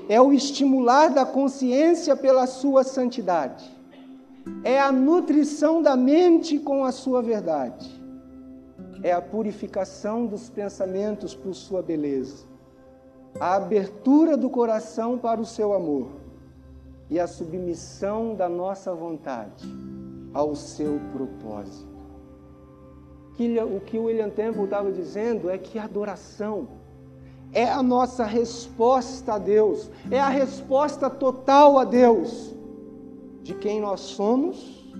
É 0.09 0.21
o 0.21 0.33
estimular 0.33 1.09
da 1.09 1.25
consciência 1.25 2.17
pela 2.17 2.47
sua 2.47 2.83
santidade. 2.83 3.65
É 4.65 4.81
a 4.81 4.91
nutrição 4.91 5.81
da 5.81 5.97
mente 5.97 6.59
com 6.59 6.85
a 6.85 6.93
sua 6.93 7.23
verdade. 7.23 8.01
é 9.03 9.13
a 9.13 9.21
purificação 9.21 10.27
dos 10.27 10.51
pensamentos 10.51 11.35
por 11.35 11.55
sua 11.55 11.83
beleza, 11.83 12.45
a 13.39 13.55
abertura 13.55 14.37
do 14.37 14.51
coração 14.51 15.19
para 15.19 15.41
o 15.41 15.47
seu 15.47 15.73
amor 15.73 16.09
e 17.09 17.19
a 17.19 17.27
submissão 17.27 18.35
da 18.35 18.49
nossa 18.49 18.95
vontade 18.95 19.67
ao 20.33 20.55
seu 20.55 21.01
propósito. 21.13 21.91
O 23.75 23.81
que 23.81 23.99
o 23.99 24.05
William 24.05 24.29
Temple 24.29 24.65
estava 24.65 24.93
dizendo 24.93 25.49
é 25.49 25.57
que 25.57 25.79
a 25.79 25.85
adoração 25.85 26.69
é 27.53 27.65
a 27.65 27.83
nossa 27.83 28.25
resposta 28.25 29.35
a 29.35 29.39
Deus, 29.39 29.91
é 30.11 30.21
a 30.21 30.29
resposta 30.29 31.09
total 31.09 31.79
a 31.79 31.85
Deus 31.85 32.55
de 33.43 33.55
quem 33.55 33.81
nós 33.81 34.01
somos 34.01 34.93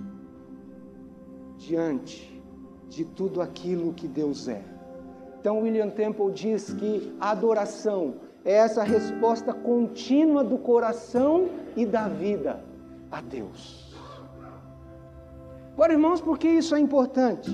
diante 1.57 2.41
de 2.89 3.05
tudo 3.05 3.41
aquilo 3.41 3.93
que 3.93 4.07
Deus 4.07 4.47
é. 4.47 4.63
Então, 5.41 5.59
William 5.59 5.89
Temple 5.89 6.31
diz 6.31 6.71
que 6.71 7.15
a 7.19 7.31
adoração 7.31 8.13
é 8.45 8.53
essa 8.53 8.83
resposta 8.83 9.51
contínua 9.51 10.43
do 10.43 10.55
coração 10.55 11.49
e 11.75 11.83
da 11.83 12.07
vida 12.07 12.63
a 13.11 13.21
Deus. 13.21 13.91
Agora, 15.73 15.93
irmãos, 15.93 16.21
por 16.21 16.37
que 16.37 16.47
isso 16.47 16.75
é 16.75 16.79
importante? 16.79 17.49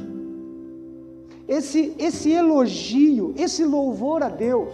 Esse, 1.47 1.95
esse 1.97 2.29
elogio, 2.29 3.33
esse 3.37 3.63
louvor 3.63 4.21
a 4.21 4.27
Deus, 4.27 4.73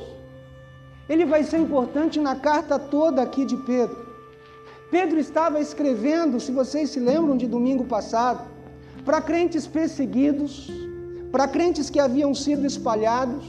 ele 1.07 1.23
vai 1.23 1.43
ser 1.43 1.59
importante 1.59 2.19
na 2.19 2.35
carta 2.35 2.79
toda 2.79 3.21
aqui 3.21 3.45
de 3.45 3.57
Pedro. 3.57 4.07
Pedro 4.89 5.19
estava 5.19 5.59
escrevendo, 5.59 6.39
se 6.39 6.51
vocês 6.51 6.89
se 6.89 6.99
lembram 6.99 7.37
de 7.37 7.45
domingo 7.45 7.85
passado, 7.85 8.41
para 9.05 9.21
crentes 9.21 9.67
perseguidos, 9.67 10.82
para 11.33 11.47
crentes 11.47 11.89
que 11.89 11.99
haviam 11.99 12.31
sido 12.35 12.63
espalhados, 12.63 13.43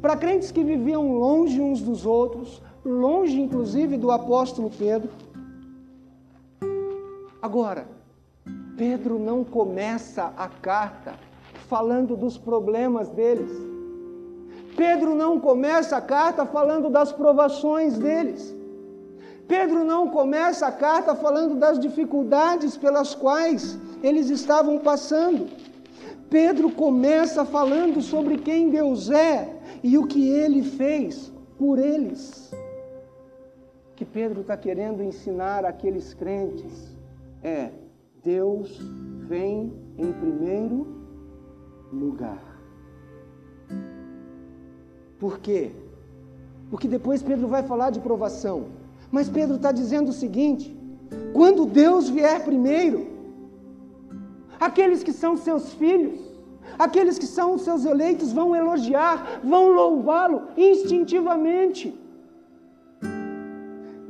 para 0.00 0.16
crentes 0.16 0.52
que 0.52 0.62
viviam 0.62 1.18
longe 1.18 1.60
uns 1.60 1.80
dos 1.80 2.06
outros, 2.06 2.62
longe 2.84 3.40
inclusive 3.40 3.96
do 3.96 4.12
apóstolo 4.12 4.70
Pedro. 4.70 5.10
Agora, 7.42 7.88
Pedro 8.76 9.18
não 9.18 9.42
começa 9.42 10.32
a 10.36 10.46
carta 10.46 11.14
falando 11.68 12.16
dos 12.16 12.38
problemas 12.38 13.08
deles. 13.08 13.50
Pedro 14.76 15.16
não 15.16 15.40
começa 15.40 15.96
a 15.96 16.00
carta 16.00 16.46
falando 16.46 16.88
das 16.88 17.10
provações 17.10 17.98
deles. 17.98 18.54
Pedro 19.48 19.84
não 19.84 20.08
começa 20.08 20.68
a 20.68 20.72
carta 20.72 21.16
falando 21.16 21.56
das 21.56 21.80
dificuldades 21.80 22.76
pelas 22.76 23.12
quais 23.12 23.76
eles 24.04 24.30
estavam 24.30 24.78
passando. 24.78 25.48
Pedro 26.34 26.68
começa 26.68 27.44
falando 27.44 28.02
sobre 28.02 28.38
quem 28.38 28.68
Deus 28.68 29.08
é 29.08 29.56
e 29.84 29.96
o 29.96 30.04
que 30.04 30.28
ele 30.28 30.64
fez 30.64 31.32
por 31.56 31.78
eles. 31.78 32.52
O 33.92 33.94
que 33.94 34.04
Pedro 34.04 34.40
está 34.40 34.56
querendo 34.56 35.00
ensinar 35.00 35.64
aqueles 35.64 36.12
crentes 36.12 36.98
é: 37.40 37.70
Deus 38.20 38.80
vem 39.28 39.72
em 39.96 40.12
primeiro 40.12 40.88
lugar. 41.92 42.42
Por 45.20 45.38
quê? 45.38 45.70
Porque 46.68 46.88
depois 46.88 47.22
Pedro 47.22 47.46
vai 47.46 47.62
falar 47.62 47.90
de 47.90 48.00
provação. 48.00 48.70
Mas 49.08 49.28
Pedro 49.28 49.54
está 49.54 49.70
dizendo 49.70 50.08
o 50.08 50.12
seguinte: 50.12 50.76
quando 51.32 51.64
Deus 51.64 52.08
vier 52.08 52.44
primeiro, 52.44 53.13
aqueles 54.60 55.02
que 55.02 55.12
são 55.12 55.36
seus 55.36 55.72
filhos, 55.74 56.18
aqueles 56.78 57.18
que 57.18 57.26
são 57.26 57.54
os 57.54 57.62
seus 57.62 57.84
eleitos 57.84 58.32
vão 58.32 58.54
elogiar, 58.54 59.40
vão 59.42 59.68
louvá-lo 59.68 60.42
instintivamente. 60.56 61.94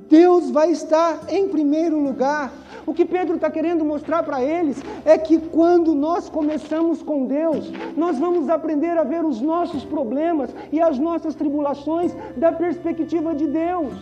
Deus 0.08 0.50
vai 0.50 0.70
estar 0.70 1.12
em 1.28 1.48
primeiro 1.48 1.98
lugar. 1.98 2.52
O 2.86 2.92
que 2.92 3.04
Pedro 3.04 3.36
está 3.36 3.50
querendo 3.50 3.84
mostrar 3.84 4.22
para 4.22 4.42
eles 4.42 4.76
é 5.04 5.16
que 5.16 5.38
quando 5.38 5.94
nós 5.94 6.28
começamos 6.28 7.02
com 7.02 7.26
Deus, 7.26 7.72
nós 7.96 8.18
vamos 8.18 8.48
aprender 8.50 8.96
a 8.98 9.04
ver 9.04 9.24
os 9.24 9.40
nossos 9.40 9.84
problemas 9.84 10.54
e 10.70 10.80
as 10.80 10.98
nossas 10.98 11.34
tribulações 11.34 12.14
da 12.36 12.52
perspectiva 12.52 13.34
de 13.34 13.46
Deus. 13.46 13.94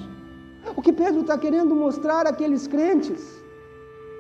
O 0.77 0.83
que 0.83 0.93
Pedro 0.93 1.21
está 1.21 1.39
querendo 1.39 1.75
mostrar 1.75 2.27
àqueles 2.27 2.67
crentes 2.67 3.23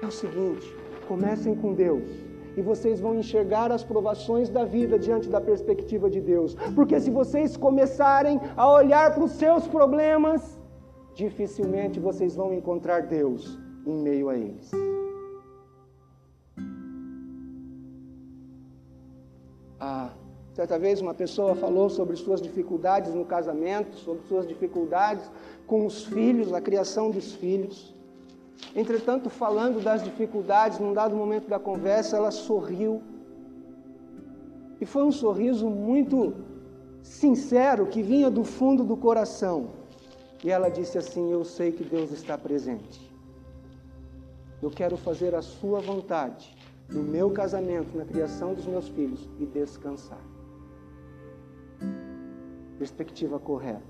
é 0.03 0.07
o 0.07 0.11
seguinte: 0.11 0.82
comecem 1.05 1.55
com 1.55 1.73
Deus 1.75 2.33
e 2.57 2.63
vocês 2.63 3.01
vão 3.01 3.15
enxergar 3.19 3.73
as 3.73 3.83
provações 3.83 4.49
da 4.49 4.65
vida 4.65 4.99
diante 4.99 5.29
da 5.29 5.41
perspectiva 5.41 6.11
de 6.11 6.21
Deus. 6.21 6.55
Porque 6.75 6.99
se 7.01 7.11
vocês 7.11 7.57
começarem 7.57 8.41
a 8.57 8.71
olhar 8.71 9.15
para 9.15 9.25
os 9.25 9.33
seus 9.33 9.67
problemas, 9.67 10.59
dificilmente 11.15 11.99
vocês 11.99 12.35
vão 12.35 12.53
encontrar 12.53 13.03
Deus 13.03 13.59
em 13.87 13.97
meio 13.97 14.29
a 14.29 14.37
eles. 14.37 14.71
Ah, 19.81 20.11
certa 20.53 20.79
vez 20.79 21.01
uma 21.01 21.15
pessoa 21.15 21.55
falou 21.57 21.89
sobre 21.91 22.17
suas 22.17 22.41
dificuldades 22.41 23.13
no 23.15 23.25
casamento, 23.25 23.97
sobre 23.97 24.23
suas 24.27 24.47
dificuldades 24.47 25.29
com 25.67 25.85
os 25.87 26.05
filhos, 26.05 26.53
a 26.53 26.61
criação 26.61 27.11
dos 27.11 27.35
filhos. 27.35 27.93
Entretanto, 28.75 29.29
falando 29.29 29.83
das 29.83 30.03
dificuldades, 30.03 30.79
num 30.79 30.95
dado 30.95 31.15
momento 31.15 31.49
da 31.49 31.59
conversa, 31.59 32.17
ela 32.17 32.31
sorriu. 32.31 33.03
E 34.81 34.87
foi 34.87 35.03
um 35.05 35.13
sorriso 35.13 35.69
muito 35.69 36.35
sincero 37.03 37.87
que 37.87 38.03
vinha 38.03 38.31
do 38.31 38.45
fundo 38.45 38.83
do 38.83 38.97
coração. 38.97 39.71
E 40.43 40.51
ela 40.51 40.71
disse 40.71 40.97
assim: 40.97 41.31
Eu 41.31 41.45
sei 41.45 41.71
que 41.71 41.85
Deus 41.85 42.11
está 42.13 42.39
presente. 42.39 43.13
Eu 44.63 44.71
quero 44.71 44.97
fazer 44.97 45.35
a 45.35 45.43
Sua 45.43 45.81
vontade 45.81 46.57
no 46.89 47.03
meu 47.03 47.31
casamento, 47.31 47.97
na 47.97 48.05
criação 48.05 48.55
dos 48.55 48.65
meus 48.65 48.89
filhos 48.89 49.29
e 49.39 49.45
descansar. 49.45 50.21
Perspectiva 52.79 53.39
correta, 53.39 53.83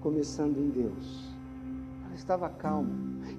começando 0.00 0.58
em 0.58 0.68
Deus 0.68 1.33
estava 2.14 2.48
calma. 2.48 2.90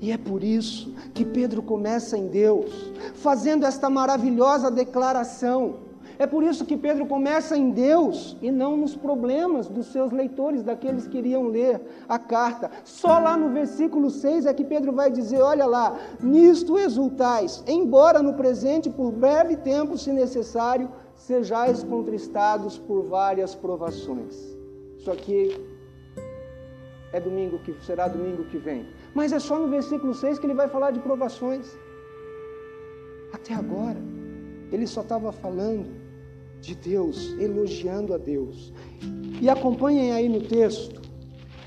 E 0.01 0.11
é 0.11 0.17
por 0.17 0.43
isso 0.43 0.93
que 1.13 1.23
Pedro 1.23 1.61
começa 1.61 2.17
em 2.17 2.27
Deus, 2.27 2.91
fazendo 3.15 3.65
esta 3.65 3.89
maravilhosa 3.89 4.69
declaração. 4.69 5.85
É 6.17 6.25
por 6.25 6.43
isso 6.43 6.65
que 6.65 6.77
Pedro 6.77 7.05
começa 7.05 7.57
em 7.57 7.71
Deus 7.71 8.37
e 8.41 8.49
não 8.49 8.77
nos 8.77 8.95
problemas 8.95 9.67
dos 9.67 9.87
seus 9.87 10.11
leitores, 10.11 10.63
daqueles 10.63 11.07
que 11.07 11.17
iriam 11.17 11.47
ler 11.47 11.81
a 12.07 12.17
carta. 12.17 12.71
Só 12.85 13.19
lá 13.19 13.35
no 13.35 13.49
versículo 13.49 14.09
6 14.09 14.45
é 14.45 14.53
que 14.53 14.63
Pedro 14.63 14.93
vai 14.93 15.11
dizer: 15.11 15.41
Olha 15.41 15.65
lá, 15.65 15.97
nisto 16.21 16.79
exultais, 16.79 17.63
embora 17.67 18.21
no 18.21 18.33
presente, 18.33 18.89
por 18.89 19.11
breve 19.11 19.57
tempo, 19.57 19.97
se 19.97 20.11
necessário, 20.13 20.89
sejais 21.15 21.83
contristados 21.83 22.77
por 22.77 23.03
várias 23.03 23.53
provações. 23.53 24.35
Isso 24.97 25.11
aqui 25.11 25.74
é 27.15 27.19
domingo 27.19 27.57
que 27.59 27.73
será 27.85 28.07
domingo 28.07 28.43
que 28.51 28.57
vem. 28.57 28.85
Mas 29.13 29.31
é 29.31 29.39
só 29.39 29.57
no 29.57 29.67
versículo 29.69 30.13
6 30.13 30.37
que 30.37 30.45
ele 30.45 30.53
vai 30.61 30.67
falar 30.67 30.91
de 30.91 30.99
provações. 30.99 31.65
Até 33.31 33.53
agora, 33.53 34.01
ele 34.71 34.85
só 34.85 35.01
estava 35.01 35.31
falando 35.31 35.87
de 36.59 36.75
Deus, 36.75 37.17
elogiando 37.39 38.13
a 38.13 38.17
Deus. 38.17 38.73
E 39.41 39.49
acompanhem 39.49 40.11
aí 40.11 40.27
no 40.27 40.41
texto. 40.41 41.01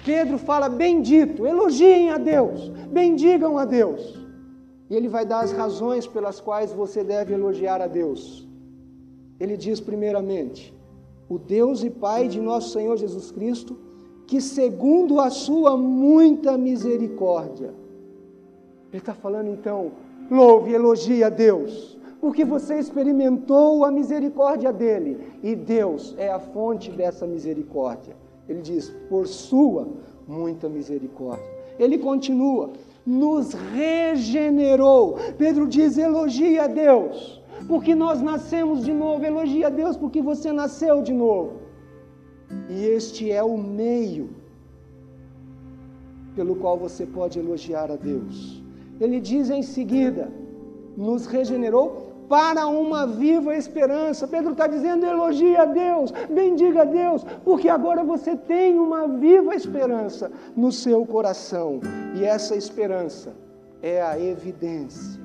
Pedro 0.04 0.36
fala: 0.36 0.68
Bendito, 0.68 1.46
elogiem 1.46 2.10
a 2.10 2.18
Deus, 2.18 2.68
bendigam 2.90 3.56
a 3.56 3.64
Deus. 3.64 4.02
E 4.90 4.94
ele 4.94 5.08
vai 5.08 5.24
dar 5.24 5.40
as 5.40 5.52
razões 5.52 6.06
pelas 6.06 6.40
quais 6.40 6.72
você 6.72 7.02
deve 7.02 7.32
elogiar 7.32 7.80
a 7.80 7.86
Deus. 7.86 8.46
Ele 9.40 9.56
diz, 9.56 9.80
primeiramente, 9.80 10.74
o 11.28 11.38
Deus 11.38 11.84
e 11.84 11.90
Pai 11.90 12.26
de 12.26 12.40
nosso 12.40 12.70
Senhor 12.70 12.96
Jesus 12.96 13.30
Cristo 13.30 13.87
que 14.28 14.42
segundo 14.42 15.20
a 15.20 15.30
sua 15.30 15.74
muita 15.74 16.58
misericórdia. 16.58 17.72
Ele 18.92 18.98
está 18.98 19.14
falando 19.14 19.48
então, 19.48 19.90
louve 20.30 20.74
elogie 20.74 21.24
a 21.24 21.30
Deus, 21.30 21.98
porque 22.20 22.44
você 22.44 22.78
experimentou 22.78 23.86
a 23.86 23.90
misericórdia 23.90 24.70
dele, 24.70 25.18
e 25.42 25.56
Deus 25.56 26.14
é 26.18 26.30
a 26.30 26.38
fonte 26.38 26.90
dessa 26.90 27.26
misericórdia. 27.26 28.14
Ele 28.46 28.60
diz, 28.60 28.90
por 29.08 29.26
sua 29.26 29.88
muita 30.26 30.68
misericórdia. 30.68 31.48
Ele 31.78 31.96
continua, 31.96 32.72
nos 33.06 33.54
regenerou. 33.54 35.16
Pedro 35.38 35.66
diz, 35.66 35.96
elogie 35.96 36.58
a 36.58 36.66
Deus, 36.66 37.42
porque 37.66 37.94
nós 37.94 38.20
nascemos 38.20 38.84
de 38.84 38.92
novo. 38.92 39.24
Elogie 39.24 39.64
a 39.64 39.70
Deus, 39.70 39.96
porque 39.96 40.20
você 40.20 40.52
nasceu 40.52 41.00
de 41.00 41.14
novo. 41.14 41.67
E 42.68 42.84
este 42.84 43.30
é 43.30 43.42
o 43.42 43.56
meio 43.56 44.30
pelo 46.34 46.54
qual 46.56 46.78
você 46.78 47.04
pode 47.04 47.38
elogiar 47.38 47.90
a 47.90 47.96
Deus. 47.96 48.62
Ele 49.00 49.20
diz 49.20 49.50
em 49.50 49.62
seguida: 49.62 50.30
nos 50.96 51.26
regenerou 51.26 52.08
para 52.28 52.66
uma 52.66 53.06
viva 53.06 53.56
esperança. 53.56 54.28
Pedro 54.28 54.52
está 54.52 54.66
dizendo: 54.66 55.04
elogie 55.06 55.56
a 55.56 55.64
Deus, 55.64 56.12
bendiga 56.30 56.82
a 56.82 56.84
Deus, 56.84 57.24
porque 57.44 57.68
agora 57.68 58.04
você 58.04 58.36
tem 58.36 58.78
uma 58.78 59.08
viva 59.08 59.54
esperança 59.54 60.30
no 60.56 60.70
seu 60.70 61.04
coração. 61.06 61.80
E 62.14 62.24
essa 62.24 62.54
esperança 62.54 63.34
é 63.82 64.02
a 64.02 64.20
evidência. 64.20 65.20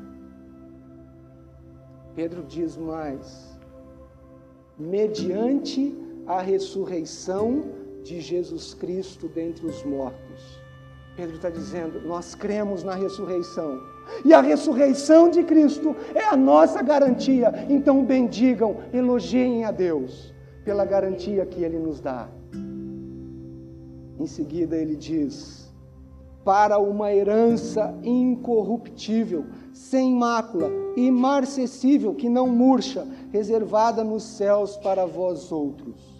Pedro 2.16 2.44
diz 2.44 2.78
mais: 2.78 3.58
mediante 4.78 5.96
a 6.28 6.42
ressurreição 6.42 7.64
de 8.04 8.20
Jesus 8.20 8.74
Cristo 8.74 9.28
dentre 9.28 9.66
os 9.66 9.84
mortos. 9.84 10.60
Pedro 11.16 11.36
está 11.36 11.50
dizendo: 11.50 12.02
nós 12.02 12.36
cremos 12.36 12.84
na 12.84 12.96
ressurreição. 12.96 13.80
E 14.26 14.34
a 14.34 14.42
ressurreição 14.42 15.30
de 15.30 15.44
Cristo 15.44 15.96
é 16.14 16.26
a 16.26 16.36
nossa 16.36 16.82
garantia. 16.82 17.66
Então 17.70 18.04
bendigam, 18.04 18.78
elogiem 18.92 19.64
a 19.64 19.72
Deus 19.72 20.34
pela 20.66 20.86
garantia 20.86 21.46
que 21.46 21.64
Ele 21.64 21.78
nos 21.78 22.00
dá. 22.00 22.30
Em 24.20 24.28
seguida 24.28 24.76
ele 24.76 24.96
diz: 24.96 25.72
para 26.44 26.78
uma 26.78 27.14
herança 27.14 27.98
incorruptível, 28.04 29.46
sem 29.74 30.14
mácula, 30.14 30.70
imarcessível, 30.96 32.14
que 32.14 32.30
não 32.30 32.48
murcha, 32.48 33.08
reservada 33.32 34.04
nos 34.04 34.24
céus 34.24 34.78
para 34.78 35.06
vós 35.06 35.52
outros. 35.52 36.13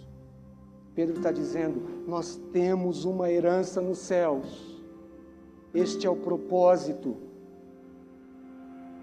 Pedro 0.94 1.16
está 1.16 1.32
dizendo: 1.32 1.82
nós 2.06 2.40
temos 2.52 3.04
uma 3.04 3.30
herança 3.30 3.80
nos 3.80 3.98
céus 3.98 4.74
este 5.74 6.06
é 6.06 6.10
o 6.10 6.14
propósito 6.14 7.16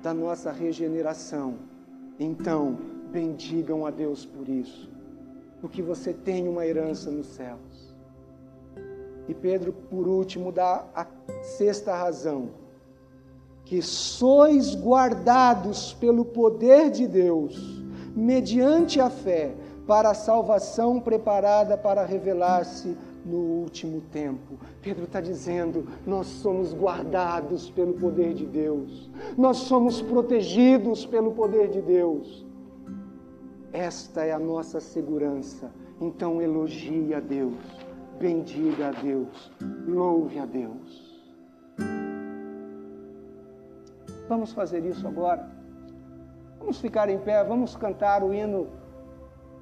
da 0.01 0.13
nossa 0.13 0.54
regeneração. 0.54 1.56
Então, 2.17 2.77
bendigam 3.12 3.86
a 3.86 3.91
Deus 3.91 4.25
por 4.25 4.47
isso, 4.47 4.89
porque 5.60 5.82
você 5.82 6.13
tem 6.13 6.47
uma 6.47 6.65
herança 6.65 7.12
nos 7.12 7.27
céus. 7.27 7.93
E 9.27 9.34
Pedro, 9.34 9.73
por 9.73 10.08
último, 10.08 10.49
dá 10.49 10.88
a 10.95 11.06
sexta 11.43 11.93
razão: 11.93 12.51
que 13.65 13.82
sois 13.82 14.73
guardados 14.73 15.91
pelo 15.91 16.23
poder 16.23 16.89
de 16.89 17.06
Deus, 17.06 17.84
mediante 18.15 19.01
a 19.01 19.10
fé, 19.10 19.54
para 19.91 20.12
a 20.12 20.13
salvação 20.13 21.01
preparada 21.01 21.77
para 21.77 22.06
revelar-se 22.06 22.97
no 23.25 23.36
último 23.36 23.99
tempo. 23.99 24.58
Pedro 24.82 25.04
está 25.04 25.19
dizendo: 25.19 25.86
nós 26.08 26.27
somos 26.27 26.73
guardados 26.73 27.69
pelo 27.69 27.95
poder 27.95 28.34
de 28.34 28.45
Deus, 28.45 29.10
nós 29.38 29.58
somos 29.58 30.01
protegidos 30.01 31.06
pelo 31.06 31.34
poder 31.34 31.67
de 31.67 31.82
Deus. 31.82 32.45
Esta 33.73 34.23
é 34.23 34.32
a 34.32 34.39
nossa 34.39 34.80
segurança. 34.80 35.69
Então 35.99 36.41
elogie 36.41 37.13
a 37.13 37.19
Deus, 37.19 37.60
bendiga 38.17 38.88
a 38.88 38.91
Deus, 38.91 39.51
louve 39.86 40.39
a 40.39 40.45
Deus. 40.45 41.21
Vamos 44.30 44.54
fazer 44.54 44.86
isso 44.86 45.06
agora. 45.06 45.51
Vamos 46.60 46.80
ficar 46.80 47.10
em 47.10 47.17
pé, 47.17 47.43
vamos 47.43 47.75
cantar 47.75 48.23
o 48.23 48.34
hino. 48.34 48.80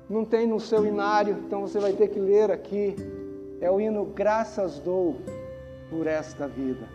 Não 0.10 0.26
tem 0.26 0.48
no 0.48 0.60
seu 0.60 0.86
inário, 0.86 1.38
então 1.46 1.62
você 1.62 1.80
vai 1.80 1.94
ter 1.94 2.08
que 2.08 2.20
ler 2.20 2.50
aqui 2.50 2.96
é 3.62 3.70
o 3.70 3.80
hino 3.80 4.06
Graças 4.06 4.80
Dou 4.80 5.18
por 5.90 6.08
esta 6.08 6.48
vida. 6.48 6.88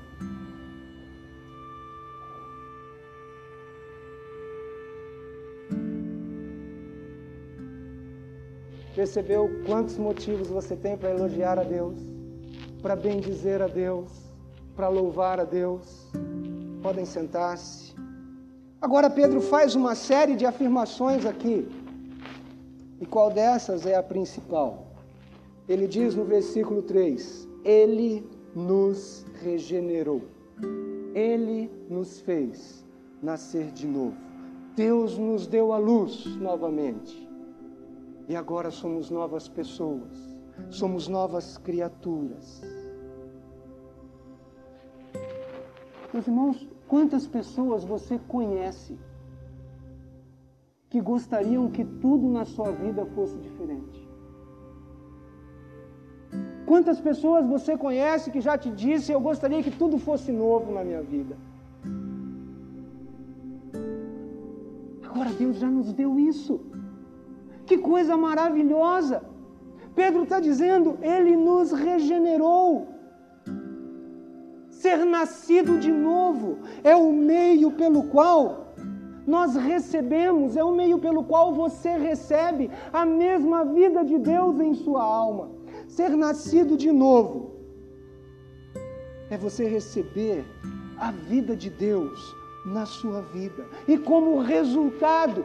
Percebeu 8.95 9.51
quantos 9.67 9.99
motivos 9.99 10.49
você 10.49 10.77
tem 10.77 10.97
para 10.97 11.11
elogiar 11.11 11.59
a 11.59 11.65
Deus, 11.65 11.99
para 12.81 12.95
bendizer 12.95 13.61
a 13.61 13.67
Deus, 13.67 14.11
para 14.75 14.89
louvar 14.89 15.41
a 15.41 15.45
Deus? 15.45 16.11
Podem 16.81 17.05
sentar-se. 17.05 17.93
Agora, 18.81 19.11
Pedro 19.11 19.41
faz 19.41 19.75
uma 19.75 19.95
série 19.95 20.37
de 20.37 20.47
afirmações 20.47 21.27
aqui. 21.27 21.69
E 23.01 23.07
qual 23.07 23.31
dessas 23.31 23.87
é 23.87 23.97
a 23.97 24.03
principal? 24.03 24.87
Ele 25.69 25.87
diz 25.87 26.15
no 26.15 26.25
versículo 26.25 26.83
3: 26.83 27.49
Ele 27.65 28.27
nos 28.55 29.25
regenerou, 29.43 30.23
Ele 31.15 31.71
nos 31.89 32.21
fez 32.21 32.85
nascer 33.23 33.73
de 33.73 33.87
novo. 33.87 34.17
Deus 34.77 35.17
nos 35.17 35.47
deu 35.47 35.73
a 35.73 35.79
luz 35.79 36.27
novamente. 36.37 37.29
E 38.29 38.35
agora 38.35 38.71
somos 38.71 39.11
novas 39.11 39.49
pessoas, 39.49 40.39
somos 40.71 41.09
novas 41.09 41.59
criaturas. 41.59 42.63
Meus 46.13 46.27
irmãos, 46.27 46.69
quantas 46.87 47.27
pessoas 47.27 47.85
você 47.85 48.19
conhece 48.29 48.99
que 50.95 51.01
gostariam 51.01 51.69
que 51.77 51.85
tudo 51.85 52.29
na 52.29 52.45
sua 52.45 52.71
vida 52.71 53.05
fosse 53.15 53.37
diferente? 53.47 54.09
Quantas 56.65 57.01
pessoas 57.01 57.45
você 57.55 57.77
conhece 57.77 58.31
que 58.31 58.41
já 58.41 58.57
te 58.57 58.71
disse: 58.71 59.11
Eu 59.11 59.21
gostaria 59.21 59.61
que 59.61 59.73
tudo 59.73 59.99
fosse 59.99 60.31
novo 60.31 60.71
na 60.73 60.85
minha 60.85 61.03
vida? 61.03 61.37
Agora 65.09 65.31
Deus 65.31 65.57
já 65.57 65.69
nos 65.69 65.93
deu 65.93 66.17
isso. 66.17 66.61
Que 67.67 67.77
coisa 67.77 68.17
maravilhosa! 68.17 69.21
Pedro 69.97 70.23
está 70.23 70.39
dizendo: 70.39 70.97
Ele 71.03 71.35
nos 71.35 71.73
regenerou. 71.73 72.87
Ser 74.71 74.99
nascido 75.05 75.77
de 75.77 75.91
novo 75.91 76.59
é 76.85 76.95
o 76.95 77.13
meio 77.13 77.73
pelo 77.73 78.05
qual 78.05 78.64
nós 79.27 79.57
recebemos, 79.57 80.57
é 80.57 80.63
o 80.63 80.75
meio 80.75 80.99
pelo 80.99 81.25
qual 81.25 81.55
você 81.55 81.97
recebe 81.97 82.71
a 82.93 83.07
mesma 83.07 83.65
vida 83.65 84.05
de 84.05 84.19
Deus 84.19 84.61
em 84.61 84.75
sua 84.75 85.03
alma. 85.03 85.51
Ser 85.89 86.11
nascido 86.11 86.77
de 86.77 86.93
novo 86.93 87.53
é 89.31 89.37
você 89.37 89.67
receber 89.67 90.45
a 90.99 91.11
vida 91.11 91.57
de 91.57 91.71
Deus 91.71 92.35
na 92.67 92.87
sua 92.87 93.21
vida. 93.21 93.67
E 93.89 93.97
como 93.99 94.41
resultado, 94.41 95.45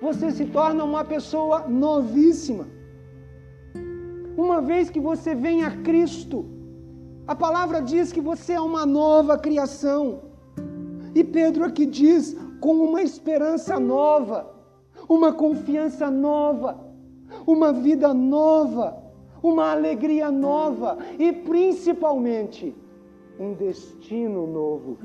você 0.00 0.30
se 0.30 0.44
torna 0.46 0.84
uma 0.84 1.04
pessoa 1.04 1.66
novíssima. 1.68 2.66
Uma 4.36 4.60
vez 4.60 4.90
que 4.90 5.00
você 5.00 5.34
vem 5.34 5.64
a 5.64 5.70
Cristo, 5.70 6.44
a 7.26 7.34
palavra 7.34 7.80
diz 7.80 8.12
que 8.12 8.20
você 8.20 8.52
é 8.52 8.60
uma 8.60 8.84
nova 8.84 9.38
criação. 9.38 10.22
E 11.14 11.22
Pedro 11.22 11.64
aqui 11.64 11.86
diz 11.86 12.36
com 12.64 12.72
uma 12.72 13.02
esperança 13.02 13.78
nova, 13.78 14.38
uma 15.06 15.32
confiança 15.32 16.10
nova, 16.10 16.70
uma 17.46 17.72
vida 17.72 18.14
nova 18.14 19.04
uma 19.44 19.72
alegria 19.72 20.30
nova 20.30 20.96
e 21.18 21.30
principalmente 21.30 22.74
um 23.38 23.52
destino 23.52 24.46
novo. 24.46 24.96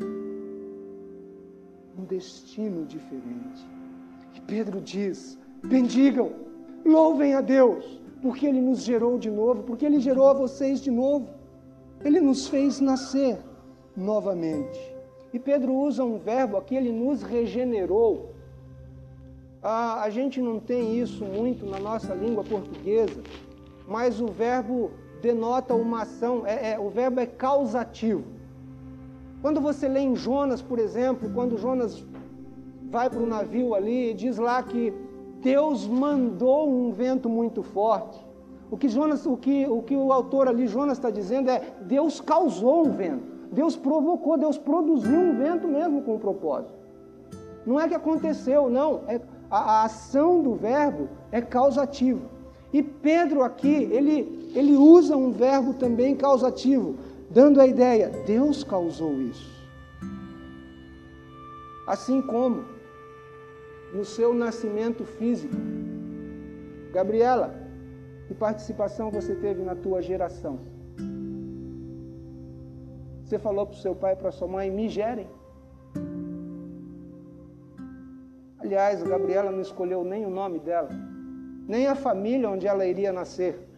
Um 1.97 2.05
destino 2.05 2.85
diferente. 2.85 3.67
E 4.33 4.39
Pedro 4.39 4.79
diz: 4.79 5.37
bendigam, 5.65 6.31
louvem 6.85 7.33
a 7.33 7.41
Deus, 7.41 8.01
porque 8.21 8.47
Ele 8.47 8.61
nos 8.61 8.83
gerou 8.83 9.19
de 9.19 9.29
novo, 9.29 9.63
porque 9.63 9.85
Ele 9.85 9.99
gerou 9.99 10.29
a 10.29 10.33
vocês 10.33 10.79
de 10.79 10.89
novo. 10.89 11.27
Ele 12.05 12.21
nos 12.21 12.47
fez 12.47 12.79
nascer 12.79 13.37
novamente. 13.97 14.88
E 15.33 15.39
Pedro 15.39 15.73
usa 15.73 16.03
um 16.03 16.17
verbo 16.17 16.57
aqui, 16.57 16.75
ele 16.75 16.91
nos 16.91 17.21
regenerou. 17.21 18.33
Ah, 19.61 20.01
a 20.03 20.09
gente 20.09 20.41
não 20.41 20.59
tem 20.59 20.99
isso 20.99 21.23
muito 21.25 21.65
na 21.65 21.79
nossa 21.79 22.13
língua 22.13 22.43
portuguesa, 22.43 23.21
mas 23.87 24.21
o 24.21 24.27
verbo 24.27 24.91
denota 25.21 25.75
uma 25.75 26.03
ação, 26.03 26.45
é, 26.45 26.71
é, 26.71 26.79
o 26.79 26.89
verbo 26.89 27.19
é 27.19 27.25
causativo. 27.25 28.23
Quando 29.41 29.61
você 29.61 29.87
lê 29.87 29.99
em 29.99 30.15
Jonas, 30.15 30.61
por 30.61 30.79
exemplo, 30.79 31.29
quando 31.33 31.57
Jonas 31.57 32.03
vai 32.89 33.09
para 33.09 33.19
o 33.19 33.25
navio 33.25 33.73
ali, 33.73 34.13
diz 34.13 34.37
lá 34.37 34.61
que 34.63 34.93
Deus 35.41 35.87
mandou 35.87 36.69
um 36.69 36.91
vento 36.91 37.29
muito 37.29 37.63
forte. 37.63 38.19
O 38.71 38.77
que, 38.77 38.87
Jonas, 38.87 39.25
o, 39.25 39.35
que, 39.37 39.65
o 39.67 39.81
que 39.81 39.95
o 39.95 40.11
autor 40.11 40.47
ali, 40.47 40.67
Jonas, 40.67 40.97
está 40.97 41.09
dizendo 41.09 41.49
é: 41.49 41.61
Deus 41.81 42.19
causou 42.19 42.85
um 42.85 42.91
vento, 42.91 43.38
Deus 43.51 43.75
provocou, 43.75 44.37
Deus 44.37 44.57
produziu 44.57 45.17
um 45.17 45.37
vento 45.37 45.67
mesmo 45.67 46.01
com 46.03 46.15
um 46.15 46.19
propósito. 46.19 46.73
Não 47.65 47.79
é 47.79 47.87
que 47.87 47.95
aconteceu, 47.95 48.69
não. 48.69 49.01
É, 49.07 49.19
a, 49.49 49.57
a 49.57 49.83
ação 49.85 50.41
do 50.41 50.55
verbo 50.55 51.09
é 51.31 51.41
causativa. 51.41 52.21
E 52.71 52.83
Pedro 52.83 53.43
aqui, 53.43 53.89
ele, 53.91 54.51
ele 54.53 54.75
usa 54.75 55.17
um 55.17 55.31
verbo 55.31 55.73
também 55.73 56.15
causativo, 56.15 56.95
dando 57.29 57.59
a 57.59 57.65
ideia: 57.65 58.09
Deus 58.25 58.63
causou 58.63 59.13
isso. 59.21 59.49
Assim 61.87 62.21
como 62.21 62.63
no 63.93 64.05
seu 64.05 64.33
nascimento 64.33 65.03
físico. 65.03 65.55
Gabriela, 66.93 67.55
que 68.27 68.33
participação 68.33 69.09
você 69.09 69.33
teve 69.35 69.63
na 69.63 69.75
tua 69.75 70.01
geração? 70.01 70.59
Você 73.29 73.37
falou 73.37 73.67
para 73.67 73.75
o 73.75 73.77
seu 73.77 73.93
pai 73.93 74.13
e 74.13 74.15
para 74.15 74.31
sua 74.31 74.47
mãe, 74.47 74.71
me 74.71 74.89
gerem. 74.89 75.27
Aliás, 78.57 79.03
a 79.03 79.07
Gabriela 79.07 79.51
não 79.51 79.61
escolheu 79.61 80.03
nem 80.03 80.25
o 80.25 80.31
nome 80.31 80.57
dela, 80.57 80.89
nem 81.67 81.85
a 81.85 81.93
família 81.93 82.49
onde 82.49 82.65
ela 82.65 82.87
iria 82.87 83.13
nascer. 83.13 83.69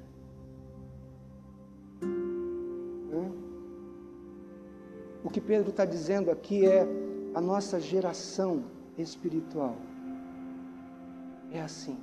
O 5.22 5.30
que 5.30 5.42
Pedro 5.42 5.72
está 5.72 5.84
dizendo 5.84 6.32
aqui 6.32 6.66
é 6.66 6.88
a 7.34 7.42
nossa 7.42 7.78
geração 7.78 8.64
espiritual. 8.98 9.76
É 11.52 11.60
assim. 11.60 11.98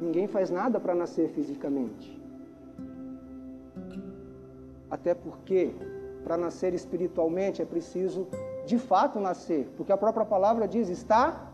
Ninguém 0.00 0.26
faz 0.26 0.50
nada 0.50 0.80
para 0.80 0.96
nascer 0.96 1.28
fisicamente. 1.28 2.20
Até 4.90 5.14
porque, 5.14 5.72
para 6.26 6.36
nascer 6.36 6.74
espiritualmente, 6.74 7.62
é 7.62 7.64
preciso 7.64 8.26
de 8.66 8.80
fato 8.80 9.20
nascer. 9.20 9.72
Porque 9.76 9.92
a 9.92 9.96
própria 9.96 10.26
palavra 10.26 10.66
diz: 10.66 10.88
está 10.88 11.52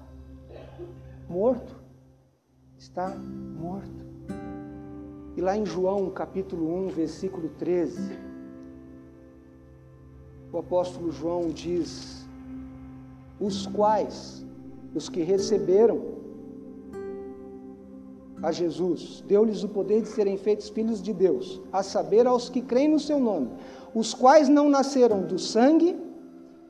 morto. 1.28 1.76
Está 2.78 3.08
morto. 3.08 4.02
E 5.36 5.42
lá 5.42 5.54
em 5.54 5.66
João 5.66 6.08
capítulo 6.08 6.86
1, 6.86 6.88
versículo 6.88 7.50
13, 7.50 8.18
o 10.50 10.56
apóstolo 10.56 11.12
João 11.12 11.50
diz: 11.50 12.26
os 13.38 13.66
quais, 13.66 14.42
os 14.94 15.06
que 15.10 15.20
receberam 15.20 16.11
a 18.42 18.50
Jesus, 18.50 19.22
deu-lhes 19.26 19.62
o 19.62 19.68
poder 19.68 20.02
de 20.02 20.08
serem 20.08 20.36
feitos 20.36 20.68
filhos 20.68 21.00
de 21.00 21.12
Deus, 21.12 21.60
a 21.72 21.82
saber, 21.82 22.26
aos 22.26 22.48
que 22.48 22.60
creem 22.60 22.88
no 22.88 22.98
seu 22.98 23.20
nome, 23.20 23.48
os 23.94 24.12
quais 24.12 24.48
não 24.48 24.68
nasceram 24.68 25.22
do 25.22 25.38
sangue, 25.38 25.96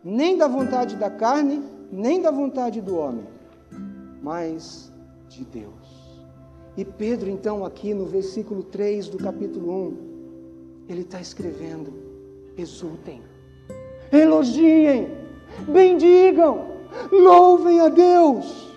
nem 0.04 0.36
da 0.36 0.46
vontade 0.46 0.96
da 0.96 1.08
carne, 1.08 1.62
nem 1.90 2.20
da 2.20 2.30
vontade 2.30 2.80
do 2.80 2.96
homem, 2.96 3.26
mas 4.22 4.92
de 5.28 5.44
Deus. 5.44 5.72
E 6.76 6.84
Pedro, 6.84 7.30
então, 7.30 7.64
aqui 7.64 7.94
no 7.94 8.04
versículo 8.04 8.62
3 8.62 9.08
do 9.08 9.18
capítulo 9.18 9.88
1, 9.88 9.96
ele 10.88 11.02
está 11.02 11.20
escrevendo: 11.20 11.92
exultem, 12.56 13.22
elogiem, 14.10 15.08
bendigam, 15.68 16.66
louvem 17.10 17.80
a 17.80 17.88
Deus, 17.88 18.76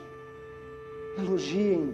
elogiem, 1.18 1.94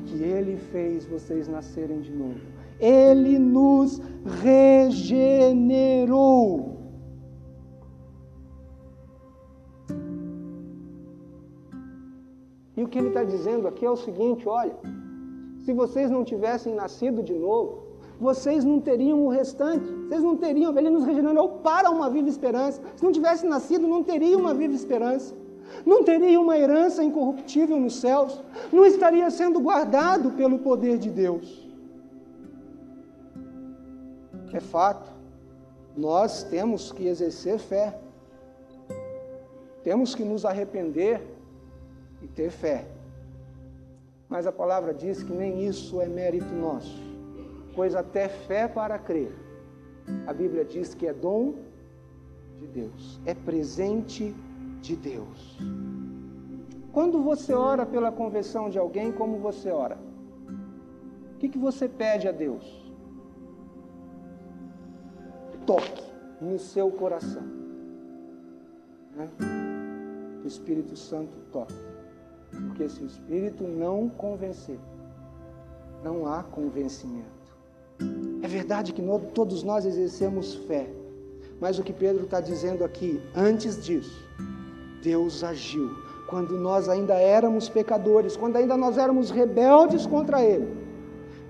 porque 0.00 0.22
Ele 0.22 0.56
fez 0.56 1.04
vocês 1.04 1.46
nascerem 1.48 2.00
de 2.00 2.12
novo. 2.12 2.40
Ele 2.78 3.38
nos 3.38 4.00
regenerou. 4.42 5.60
E 12.76 12.82
o 12.82 12.88
que 12.88 12.98
ele 12.98 13.08
está 13.08 13.22
dizendo 13.22 13.68
aqui 13.68 13.84
é 13.84 13.90
o 13.90 13.96
seguinte: 13.96 14.48
olha, 14.48 14.74
se 15.64 15.72
vocês 15.74 16.10
não 16.10 16.24
tivessem 16.24 16.74
nascido 16.74 17.22
de 17.22 17.34
novo, 17.34 17.90
vocês 18.18 18.64
não 18.64 18.80
teriam 18.80 19.24
o 19.24 19.28
restante, 19.28 19.84
vocês 20.08 20.22
não 20.22 20.36
teriam, 20.36 20.76
ele 20.76 20.88
nos 20.90 21.04
regenerou 21.04 21.48
para 21.58 21.90
uma 21.90 22.08
viva 22.08 22.28
esperança. 22.28 22.80
Se 22.96 23.04
não 23.04 23.12
tivesse 23.12 23.46
nascido, 23.46 23.86
não 23.86 24.02
teria 24.02 24.36
uma 24.36 24.54
viva 24.54 24.74
esperança, 24.74 25.34
não 25.84 26.04
teria 26.04 26.40
uma 26.40 26.58
herança 26.58 27.02
incorruptível 27.02 27.78
nos 27.78 27.96
céus, 27.96 28.40
não 28.72 28.84
estaria 28.84 29.30
sendo 29.30 29.60
guardado 29.60 30.32
pelo 30.32 30.58
poder 30.58 30.98
de 30.98 31.10
Deus. 31.10 31.68
É 34.52 34.60
fato, 34.60 35.10
nós 35.96 36.42
temos 36.42 36.90
que 36.90 37.06
exercer 37.06 37.58
fé, 37.58 37.98
temos 39.84 40.14
que 40.14 40.24
nos 40.24 40.44
arrepender 40.44 41.22
e 42.20 42.26
ter 42.26 42.50
fé. 42.50 42.86
Mas 44.28 44.46
a 44.46 44.52
palavra 44.52 44.92
diz 44.92 45.22
que 45.22 45.32
nem 45.32 45.66
isso 45.66 46.00
é 46.00 46.06
mérito 46.06 46.52
nosso, 46.52 47.00
pois 47.74 47.94
até 47.94 48.28
fé 48.28 48.66
para 48.68 48.98
crer, 48.98 49.32
a 50.26 50.32
Bíblia 50.32 50.64
diz 50.64 50.94
que 50.94 51.06
é 51.06 51.12
dom 51.12 51.54
de 52.58 52.66
Deus, 52.66 53.20
é 53.24 53.34
presente 53.34 54.32
de 54.32 54.49
Deus. 54.96 55.58
Quando 56.92 57.22
você 57.22 57.52
ora 57.52 57.86
pela 57.86 58.10
conversão 58.10 58.68
de 58.68 58.78
alguém, 58.78 59.12
como 59.12 59.38
você 59.38 59.70
ora? 59.70 59.98
O 61.34 61.38
que, 61.38 61.48
que 61.48 61.58
você 61.58 61.88
pede 61.88 62.26
a 62.26 62.32
Deus? 62.32 62.92
Toque 65.64 66.02
no 66.40 66.58
seu 66.58 66.90
coração. 66.90 67.42
Né? 69.14 69.28
O 70.42 70.46
Espírito 70.46 70.96
Santo 70.96 71.36
toque. 71.52 71.74
Porque 72.50 72.88
se 72.88 73.02
o 73.02 73.06
Espírito 73.06 73.64
não 73.64 74.08
convencer, 74.08 74.78
não 76.02 76.26
há 76.26 76.42
convencimento. 76.42 77.40
É 78.42 78.48
verdade 78.48 78.92
que 78.92 79.02
todos 79.34 79.62
nós 79.62 79.84
exercemos 79.84 80.54
fé, 80.66 80.90
mas 81.60 81.78
o 81.78 81.82
que 81.82 81.92
Pedro 81.92 82.24
está 82.24 82.40
dizendo 82.40 82.82
aqui, 82.82 83.20
antes 83.36 83.84
disso, 83.84 84.26
Deus 85.02 85.42
agiu 85.42 85.90
quando 86.26 86.58
nós 86.58 86.88
ainda 86.88 87.14
éramos 87.14 87.68
pecadores, 87.68 88.36
quando 88.36 88.56
ainda 88.56 88.76
nós 88.76 88.96
éramos 88.96 89.30
rebeldes 89.30 90.06
contra 90.06 90.42
Ele. 90.42 90.76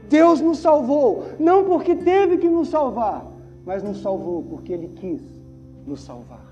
Deus 0.09 0.41
nos 0.41 0.59
salvou, 0.59 1.25
não 1.39 1.65
porque 1.65 1.95
teve 1.95 2.39
que 2.39 2.49
nos 2.49 2.69
salvar, 2.69 3.27
mas 3.65 3.83
nos 3.83 4.01
salvou 4.01 4.43
porque 4.43 4.73
Ele 4.73 4.89
quis 4.89 5.23
nos 5.87 6.01
salvar. 6.01 6.51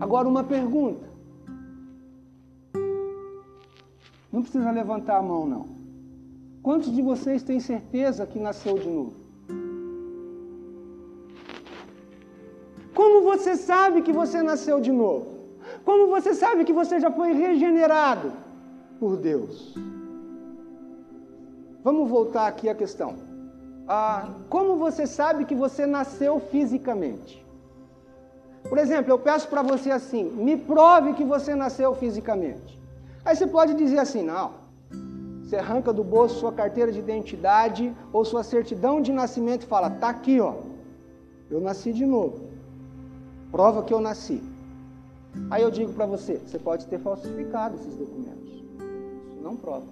Agora, 0.00 0.28
uma 0.28 0.42
pergunta. 0.42 1.08
Não 4.32 4.42
precisa 4.42 4.70
levantar 4.70 5.18
a 5.18 5.22
mão, 5.22 5.46
não. 5.46 5.68
Quantos 6.62 6.92
de 6.92 7.00
vocês 7.00 7.42
têm 7.42 7.60
certeza 7.60 8.26
que 8.26 8.38
nasceu 8.38 8.78
de 8.78 8.88
novo? 8.88 9.21
Como 13.02 13.22
você 13.22 13.56
sabe 13.56 14.00
que 14.06 14.12
você 14.12 14.40
nasceu 14.44 14.78
de 14.80 14.92
novo? 14.92 15.26
Como 15.84 16.06
você 16.06 16.34
sabe 16.34 16.64
que 16.64 16.72
você 16.72 17.00
já 17.00 17.10
foi 17.10 17.32
regenerado 17.32 18.32
por 19.00 19.16
Deus? 19.16 19.74
Vamos 21.82 22.08
voltar 22.08 22.46
aqui 22.46 22.68
à 22.68 22.76
questão. 22.76 23.16
Ah, 23.88 24.28
como 24.48 24.76
você 24.76 25.04
sabe 25.04 25.44
que 25.44 25.56
você 25.64 25.84
nasceu 25.84 26.38
fisicamente? 26.38 27.44
Por 28.68 28.78
exemplo, 28.78 29.12
eu 29.12 29.18
peço 29.18 29.48
para 29.48 29.62
você 29.62 29.90
assim: 29.90 30.22
me 30.46 30.56
prove 30.56 31.14
que 31.14 31.24
você 31.24 31.56
nasceu 31.56 31.92
fisicamente. 31.96 32.80
Aí 33.24 33.34
você 33.34 33.48
pode 33.48 33.74
dizer 33.74 33.98
assim: 33.98 34.22
não. 34.22 34.52
Você 35.42 35.56
arranca 35.56 35.92
do 35.92 36.04
bolso 36.04 36.38
sua 36.38 36.52
carteira 36.52 36.92
de 36.92 37.00
identidade 37.00 37.92
ou 38.12 38.24
sua 38.24 38.44
certidão 38.44 39.02
de 39.02 39.12
nascimento 39.12 39.64
e 39.64 39.66
fala: 39.66 39.90
tá 39.90 40.10
aqui, 40.10 40.38
ó. 40.38 40.54
Eu 41.50 41.60
nasci 41.60 41.92
de 41.92 42.06
novo. 42.06 42.51
Prova 43.52 43.82
que 43.82 43.92
eu 43.92 44.00
nasci. 44.00 44.42
Aí 45.50 45.62
eu 45.62 45.70
digo 45.70 45.92
para 45.92 46.06
você: 46.06 46.38
você 46.38 46.58
pode 46.58 46.86
ter 46.86 46.98
falsificado 46.98 47.76
esses 47.76 47.94
documentos. 47.94 48.50
Isso 49.28 49.40
não 49.42 49.54
prova. 49.56 49.86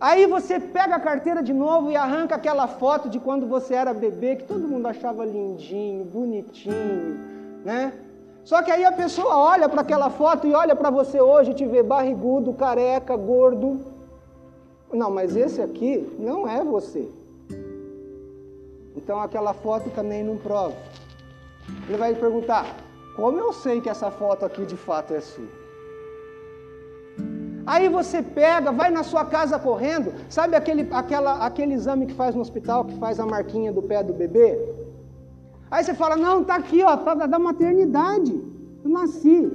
Aí 0.00 0.26
você 0.26 0.60
pega 0.60 0.96
a 0.96 1.00
carteira 1.00 1.42
de 1.42 1.54
novo 1.54 1.90
e 1.90 1.96
arranca 1.96 2.34
aquela 2.34 2.66
foto 2.66 3.08
de 3.08 3.18
quando 3.18 3.46
você 3.46 3.72
era 3.74 3.94
bebê, 3.94 4.36
que 4.36 4.44
todo 4.44 4.68
mundo 4.68 4.86
achava 4.86 5.24
lindinho, 5.24 6.04
bonitinho, 6.04 7.18
né? 7.64 7.94
Só 8.44 8.62
que 8.62 8.70
aí 8.70 8.84
a 8.84 8.92
pessoa 8.92 9.36
olha 9.38 9.68
para 9.68 9.80
aquela 9.80 10.10
foto 10.10 10.46
e 10.46 10.54
olha 10.54 10.76
para 10.76 10.90
você 10.90 11.20
hoje 11.20 11.52
e 11.52 11.54
te 11.54 11.66
vê 11.66 11.82
barrigudo, 11.82 12.52
careca, 12.52 13.16
gordo. 13.16 13.80
Não, 14.92 15.10
mas 15.10 15.34
esse 15.34 15.62
aqui 15.62 16.14
não 16.18 16.46
é 16.46 16.62
você. 16.62 17.08
Então 18.94 19.20
aquela 19.20 19.52
foto 19.54 19.90
também 19.90 20.22
não 20.22 20.36
prova. 20.36 20.74
Ele 21.88 21.98
vai 21.98 22.14
perguntar: 22.14 22.64
como 23.16 23.38
eu 23.38 23.52
sei 23.52 23.80
que 23.80 23.88
essa 23.88 24.10
foto 24.10 24.44
aqui 24.44 24.64
de 24.66 24.76
fato 24.76 25.14
é 25.14 25.20
sua? 25.20 25.66
Aí 27.66 27.88
você 27.88 28.22
pega, 28.22 28.70
vai 28.70 28.90
na 28.90 29.02
sua 29.02 29.24
casa 29.24 29.58
correndo, 29.58 30.12
sabe 30.28 30.54
aquele, 30.54 30.86
aquela, 30.92 31.44
aquele 31.44 31.74
exame 31.74 32.06
que 32.06 32.14
faz 32.14 32.32
no 32.32 32.40
hospital, 32.40 32.84
que 32.84 32.96
faz 32.96 33.18
a 33.18 33.26
marquinha 33.26 33.72
do 33.72 33.82
pé 33.82 34.04
do 34.04 34.12
bebê? 34.12 34.56
Aí 35.68 35.82
você 35.82 35.92
fala, 35.92 36.16
não, 36.16 36.44
tá 36.44 36.54
aqui, 36.54 36.80
ó, 36.84 36.96
tá 36.96 37.14
da 37.14 37.38
maternidade. 37.40 38.32
Eu 38.84 38.90
nasci. 38.90 39.50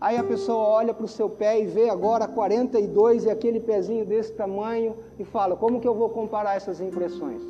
Aí 0.00 0.16
a 0.16 0.24
pessoa 0.24 0.64
olha 0.64 0.94
para 0.94 1.04
o 1.04 1.08
seu 1.08 1.28
pé 1.28 1.60
e 1.60 1.66
vê 1.66 1.90
agora 1.90 2.26
42 2.26 3.26
e 3.26 3.30
aquele 3.30 3.60
pezinho 3.60 4.06
desse 4.06 4.32
tamanho 4.32 4.96
e 5.18 5.24
fala, 5.24 5.54
como 5.54 5.80
que 5.80 5.86
eu 5.86 5.94
vou 5.94 6.08
comparar 6.08 6.56
essas 6.56 6.80
impressões? 6.80 7.42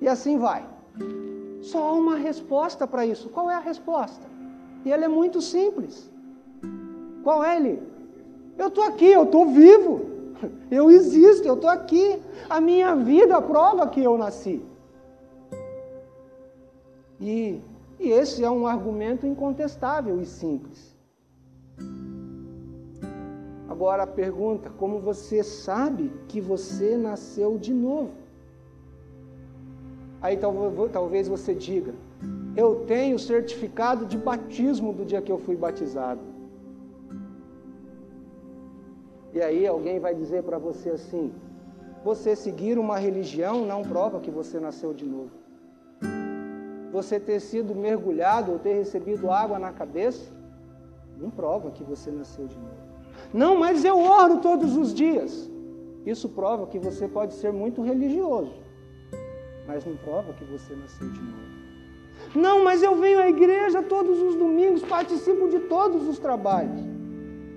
E 0.00 0.08
assim 0.08 0.38
vai. 0.38 0.66
Só 1.60 1.88
há 1.88 1.92
uma 1.92 2.16
resposta 2.16 2.86
para 2.86 3.04
isso. 3.04 3.28
Qual 3.28 3.50
é 3.50 3.54
a 3.54 3.60
resposta? 3.60 4.26
E 4.84 4.92
ela 4.92 5.04
é 5.04 5.08
muito 5.08 5.40
simples. 5.40 6.10
Qual 7.22 7.44
é 7.44 7.56
ele? 7.56 7.82
Eu 8.56 8.68
estou 8.68 8.84
aqui, 8.84 9.10
eu 9.10 9.24
estou 9.24 9.46
vivo. 9.46 10.16
Eu 10.70 10.90
existo, 10.90 11.48
eu 11.48 11.54
estou 11.54 11.70
aqui. 11.70 12.22
A 12.48 12.60
minha 12.60 12.94
vida 12.94 13.40
prova 13.40 13.88
que 13.88 14.02
eu 14.02 14.18
nasci. 14.18 14.62
E, 17.18 17.62
e 17.98 18.10
esse 18.10 18.44
é 18.44 18.50
um 18.50 18.66
argumento 18.66 19.26
incontestável 19.26 20.20
e 20.20 20.26
simples. 20.26 20.94
Agora 23.68 24.02
a 24.02 24.06
pergunta: 24.06 24.70
como 24.70 25.00
você 25.00 25.42
sabe 25.42 26.12
que 26.28 26.40
você 26.40 26.96
nasceu 26.96 27.56
de 27.58 27.72
novo? 27.72 28.12
Aí 30.26 30.36
talvez 30.36 31.28
você 31.28 31.54
diga: 31.54 31.94
eu 32.56 32.84
tenho 32.92 33.16
certificado 33.16 34.04
de 34.06 34.18
batismo 34.18 34.92
do 34.92 35.04
dia 35.04 35.22
que 35.22 35.30
eu 35.30 35.38
fui 35.38 35.54
batizado. 35.54 36.20
E 39.32 39.40
aí 39.40 39.64
alguém 39.64 40.00
vai 40.00 40.16
dizer 40.16 40.42
para 40.42 40.58
você 40.58 40.90
assim: 40.90 41.32
você 42.04 42.34
seguir 42.34 42.76
uma 42.76 42.98
religião 42.98 43.64
não 43.64 43.82
prova 43.82 44.18
que 44.18 44.32
você 44.32 44.58
nasceu 44.58 44.92
de 44.92 45.06
novo. 45.06 45.30
Você 46.92 47.20
ter 47.20 47.38
sido 47.38 47.72
mergulhado 47.72 48.50
ou 48.50 48.58
ter 48.58 48.74
recebido 48.74 49.30
água 49.30 49.60
na 49.60 49.70
cabeça 49.70 50.32
não 51.16 51.30
prova 51.30 51.70
que 51.70 51.84
você 51.84 52.10
nasceu 52.10 52.46
de 52.48 52.56
novo. 52.56 52.82
Não, 53.32 53.56
mas 53.56 53.84
eu 53.84 54.00
oro 54.00 54.38
todos 54.38 54.76
os 54.76 54.92
dias. 54.92 55.48
Isso 56.04 56.28
prova 56.28 56.66
que 56.66 56.80
você 56.80 57.06
pode 57.06 57.34
ser 57.34 57.52
muito 57.52 57.80
religioso, 57.80 58.52
mas 59.66 59.84
não 59.84 59.96
prova 59.96 60.32
que 60.32 60.44
você 60.44 60.74
nasceu 60.74 61.08
de 61.08 61.20
novo. 61.20 61.56
Não, 62.34 62.64
mas 62.64 62.82
eu 62.82 62.96
venho 62.96 63.20
à 63.20 63.28
igreja 63.28 63.82
todos 63.82 64.20
os 64.20 64.34
domingos, 64.34 64.82
participo 64.82 65.48
de 65.48 65.60
todos 65.60 66.06
os 66.08 66.18
trabalhos. 66.18 66.80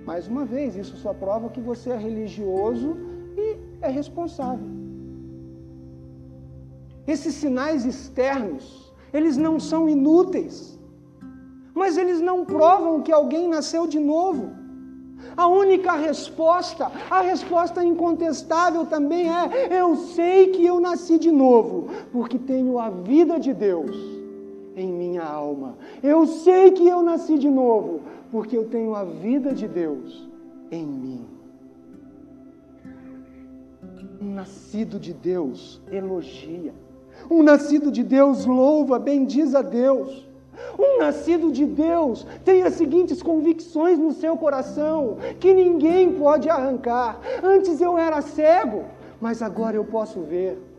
Mais 0.04 0.26
uma 0.26 0.44
vez, 0.44 0.76
isso 0.76 0.96
só 0.96 1.12
prova 1.12 1.48
que 1.50 1.60
você 1.60 1.90
é 1.90 1.96
religioso 1.96 2.96
e 3.36 3.56
é 3.80 3.88
responsável. 3.88 4.66
Esses 7.06 7.34
sinais 7.34 7.84
externos, 7.84 8.92
eles 9.12 9.36
não 9.36 9.58
são 9.58 9.88
inúteis, 9.88 10.78
mas 11.74 11.96
eles 11.96 12.20
não 12.20 12.44
provam 12.44 13.02
que 13.02 13.12
alguém 13.12 13.48
nasceu 13.48 13.86
de 13.86 13.98
novo. 13.98 14.59
A 15.36 15.46
única 15.46 15.92
resposta, 15.92 16.90
a 17.10 17.20
resposta 17.20 17.84
incontestável 17.84 18.86
também 18.86 19.28
é: 19.28 19.80
eu 19.80 19.96
sei 19.96 20.48
que 20.48 20.64
eu 20.64 20.80
nasci 20.80 21.18
de 21.18 21.30
novo, 21.30 21.88
porque 22.12 22.38
tenho 22.38 22.78
a 22.78 22.90
vida 22.90 23.38
de 23.38 23.52
Deus 23.52 23.96
em 24.76 24.92
minha 24.92 25.22
alma. 25.22 25.76
Eu 26.02 26.26
sei 26.26 26.70
que 26.72 26.86
eu 26.86 27.02
nasci 27.02 27.38
de 27.38 27.48
novo, 27.48 28.00
porque 28.30 28.56
eu 28.56 28.64
tenho 28.64 28.94
a 28.94 29.04
vida 29.04 29.52
de 29.52 29.68
Deus 29.68 30.28
em 30.70 30.86
mim. 30.86 31.26
Um 34.20 34.34
nascido 34.34 34.98
de 34.98 35.12
Deus 35.12 35.80
elogia. 35.90 36.74
Um 37.30 37.42
nascido 37.42 37.90
de 37.90 38.02
Deus 38.02 38.46
louva, 38.46 38.98
bendiz 38.98 39.54
a 39.54 39.62
Deus. 39.62 40.29
Um 40.78 40.98
nascido 40.98 41.50
de 41.50 41.66
Deus 41.66 42.26
tem 42.44 42.62
as 42.62 42.74
seguintes 42.74 43.22
convicções 43.22 43.98
no 43.98 44.12
seu 44.12 44.36
coração 44.36 45.18
que 45.38 45.52
ninguém 45.52 46.12
pode 46.12 46.48
arrancar. 46.48 47.20
Antes 47.42 47.80
eu 47.80 47.98
era 47.98 48.20
cego, 48.20 48.84
mas 49.20 49.42
agora 49.42 49.76
eu 49.76 49.84
posso 49.84 50.20
ver. 50.20 50.69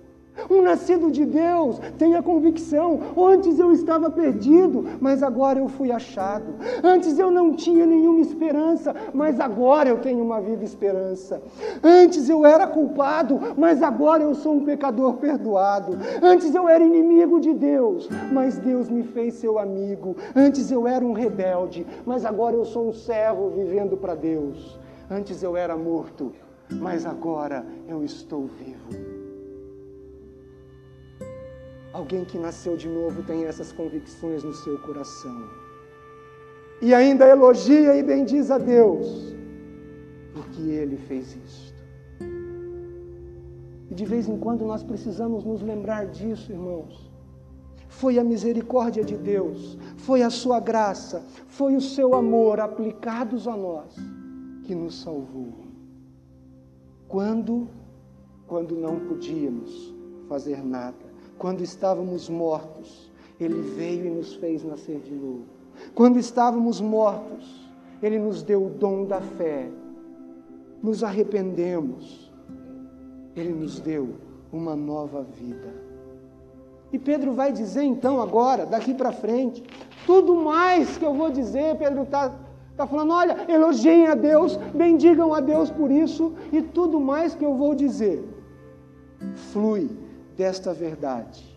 Um 0.50 0.62
nascido 0.62 1.12
de 1.12 1.26
Deus 1.26 1.80
tem 1.98 2.16
a 2.16 2.24
convicção: 2.24 3.00
antes 3.18 3.60
eu 3.60 3.72
estava 3.72 4.10
perdido, 4.10 4.86
mas 5.00 5.22
agora 5.22 5.60
eu 5.60 5.68
fui 5.68 5.92
achado. 5.92 6.56
Antes 6.84 7.20
eu 7.20 7.30
não 7.30 7.54
tinha 7.54 7.86
nenhuma 7.86 8.22
esperança, 8.22 8.96
mas 9.14 9.40
agora 9.40 9.90
eu 9.90 9.98
tenho 10.00 10.24
uma 10.24 10.40
viva 10.40 10.64
esperança. 10.64 11.42
Antes 11.84 12.30
eu 12.30 12.46
era 12.46 12.66
culpado, 12.66 13.40
mas 13.58 13.84
agora 13.84 14.24
eu 14.24 14.34
sou 14.34 14.56
um 14.56 14.66
pecador 14.66 15.16
perdoado. 15.16 15.98
Antes 16.22 16.56
eu 16.56 16.68
era 16.68 16.84
inimigo 16.84 17.40
de 17.40 17.54
Deus, 17.54 18.10
mas 18.32 18.58
Deus 18.58 18.90
me 18.90 19.04
fez 19.04 19.36
seu 19.36 19.60
amigo. 19.60 20.16
Antes 20.36 20.72
eu 20.72 20.88
era 20.88 21.06
um 21.06 21.14
rebelde, 21.14 21.86
mas 22.06 22.26
agora 22.26 22.56
eu 22.56 22.66
sou 22.66 22.90
um 22.90 22.94
servo 22.94 23.50
vivendo 23.50 23.98
para 23.98 24.16
Deus. 24.16 24.80
Antes 25.10 25.44
eu 25.44 25.58
era 25.58 25.76
morto, 25.76 26.32
mas 26.70 27.06
agora 27.06 27.66
eu 27.88 28.04
estou 28.04 28.48
vivo. 28.48 29.11
Alguém 31.94 32.24
que 32.24 32.38
nasceu 32.38 32.78
de 32.78 32.88
novo 32.88 33.22
tem 33.24 33.46
essas 33.46 33.72
convicções 33.72 34.44
no 34.44 34.54
seu 34.54 34.78
coração. 34.80 35.50
E 36.82 36.94
ainda 36.94 37.28
elogia 37.28 37.96
e 37.96 38.02
bendiz 38.02 38.50
a 38.50 38.58
Deus, 38.58 39.36
porque 40.34 40.62
Ele 40.62 40.98
fez 40.98 41.36
isto. 41.36 41.82
E 43.90 43.94
de 43.94 44.06
vez 44.06 44.30
em 44.30 44.38
quando 44.38 44.66
nós 44.66 44.84
precisamos 44.84 45.44
nos 45.44 45.62
lembrar 45.62 46.08
disso, 46.08 46.52
irmãos. 46.52 47.12
Foi 47.90 48.18
a 48.18 48.24
misericórdia 48.24 49.04
de 49.04 49.18
Deus, 49.18 49.78
foi 49.98 50.24
a 50.24 50.30
sua 50.30 50.62
graça, 50.62 51.26
foi 51.48 51.76
o 51.76 51.82
seu 51.82 52.16
amor 52.16 52.62
aplicados 52.62 53.50
a 53.50 53.56
nós 53.56 53.94
que 54.64 54.74
nos 54.74 55.02
salvou. 55.02 55.54
Quando 57.10 57.68
quando 58.48 58.76
não 58.76 59.00
podíamos 59.00 59.96
fazer 60.28 60.62
nada 60.62 61.11
quando 61.42 61.62
estávamos 61.62 62.30
mortos, 62.30 63.12
Ele 63.40 63.60
veio 63.76 64.06
e 64.06 64.10
nos 64.12 64.36
fez 64.36 64.64
nascer 64.64 65.00
de 65.00 65.16
novo. 65.16 65.46
Quando 65.96 66.20
estávamos 66.20 66.80
mortos, 66.80 67.68
Ele 68.00 68.20
nos 68.20 68.44
deu 68.44 68.68
o 68.68 68.70
dom 68.70 69.06
da 69.06 69.20
fé. 69.20 69.68
Nos 70.84 71.04
arrependemos, 71.04 72.32
Ele 73.36 73.52
nos 73.54 73.80
deu 73.80 74.10
uma 74.54 74.76
nova 74.76 75.24
vida. 75.24 75.74
E 76.94 77.00
Pedro 77.00 77.34
vai 77.34 77.52
dizer 77.52 77.82
então, 77.82 78.22
agora, 78.22 78.64
daqui 78.64 78.94
para 78.94 79.12
frente, 79.12 79.64
tudo 80.06 80.36
mais 80.36 80.96
que 80.96 81.04
eu 81.04 81.16
vou 81.16 81.32
dizer, 81.32 81.76
Pedro 81.76 82.04
está 82.04 82.36
tá 82.78 82.86
falando: 82.86 83.14
olha, 83.14 83.52
elogiem 83.52 84.06
a 84.06 84.14
Deus, 84.14 84.58
bendigam 84.76 85.34
a 85.34 85.40
Deus 85.40 85.72
por 85.72 85.90
isso, 85.90 86.34
e 86.54 86.62
tudo 86.62 87.00
mais 87.00 87.34
que 87.34 87.44
eu 87.44 87.56
vou 87.56 87.74
dizer 87.74 88.24
flui 89.52 90.01
desta 90.42 90.74
verdade. 90.74 91.52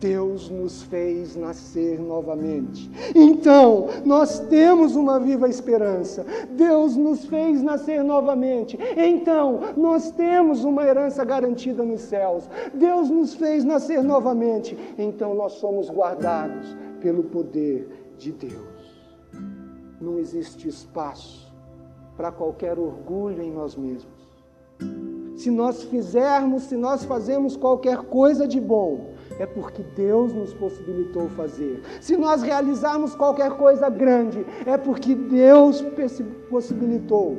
Deus 0.00 0.48
nos 0.48 0.82
fez 0.84 1.36
nascer 1.36 2.00
novamente. 2.00 2.90
Então, 3.14 3.88
nós 4.02 4.40
temos 4.40 4.96
uma 4.96 5.20
viva 5.20 5.46
esperança. 5.46 6.24
Deus 6.52 6.96
nos 6.96 7.26
fez 7.26 7.62
nascer 7.62 8.02
novamente. 8.02 8.78
Então, 8.96 9.60
nós 9.76 10.10
temos 10.12 10.64
uma 10.64 10.84
herança 10.84 11.22
garantida 11.22 11.82
nos 11.82 12.00
céus. 12.00 12.48
Deus 12.72 13.10
nos 13.10 13.34
fez 13.34 13.62
nascer 13.62 14.02
novamente. 14.02 14.78
Então, 14.96 15.34
nós 15.34 15.54
somos 15.54 15.90
guardados 15.90 16.74
pelo 17.02 17.24
poder 17.24 18.14
de 18.16 18.32
Deus. 18.32 19.04
Não 20.00 20.18
existe 20.18 20.66
espaço 20.66 21.52
para 22.16 22.32
qualquer 22.32 22.78
orgulho 22.78 23.42
em 23.42 23.52
nós 23.52 23.76
mesmos 23.76 24.17
se 25.38 25.52
nós 25.52 25.84
fizermos, 25.84 26.64
se 26.64 26.76
nós 26.76 27.04
fazemos 27.04 27.56
qualquer 27.56 27.98
coisa 27.98 28.46
de 28.46 28.60
bom, 28.60 29.12
é 29.38 29.46
porque 29.46 29.84
Deus 29.94 30.32
nos 30.32 30.52
possibilitou 30.52 31.28
fazer. 31.28 31.80
Se 32.00 32.16
nós 32.16 32.42
realizarmos 32.42 33.14
qualquer 33.14 33.52
coisa 33.52 33.88
grande, 33.88 34.44
é 34.66 34.76
porque 34.76 35.14
Deus 35.14 35.80
possibilitou. 36.50 37.38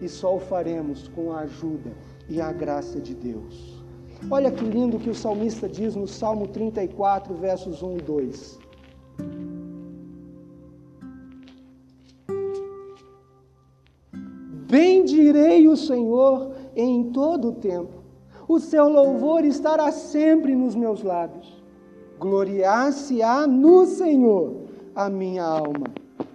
E 0.00 0.08
só 0.08 0.36
o 0.36 0.40
faremos 0.40 1.06
com 1.08 1.32
a 1.32 1.40
ajuda 1.40 1.92
e 2.30 2.40
a 2.40 2.50
graça 2.50 2.98
de 2.98 3.14
Deus. 3.14 3.84
Olha 4.30 4.50
que 4.50 4.64
lindo 4.64 4.98
que 4.98 5.10
o 5.10 5.14
salmista 5.14 5.68
diz 5.68 5.94
no 5.94 6.08
Salmo 6.08 6.48
34, 6.48 7.34
versos 7.34 7.82
1 7.82 7.98
e 7.98 8.00
2. 8.00 8.58
Bendirei 14.66 15.68
o 15.68 15.76
Senhor 15.76 16.53
em 16.76 17.10
todo 17.10 17.48
o 17.48 17.52
tempo. 17.52 18.02
O 18.46 18.58
seu 18.58 18.88
louvor 18.88 19.44
estará 19.44 19.90
sempre 19.90 20.54
nos 20.54 20.74
meus 20.74 21.02
lábios. 21.02 21.62
Gloriar-se-á 22.18 23.46
no 23.46 23.86
Senhor 23.86 24.54
a 24.94 25.08
minha 25.08 25.44
alma. 25.44 25.86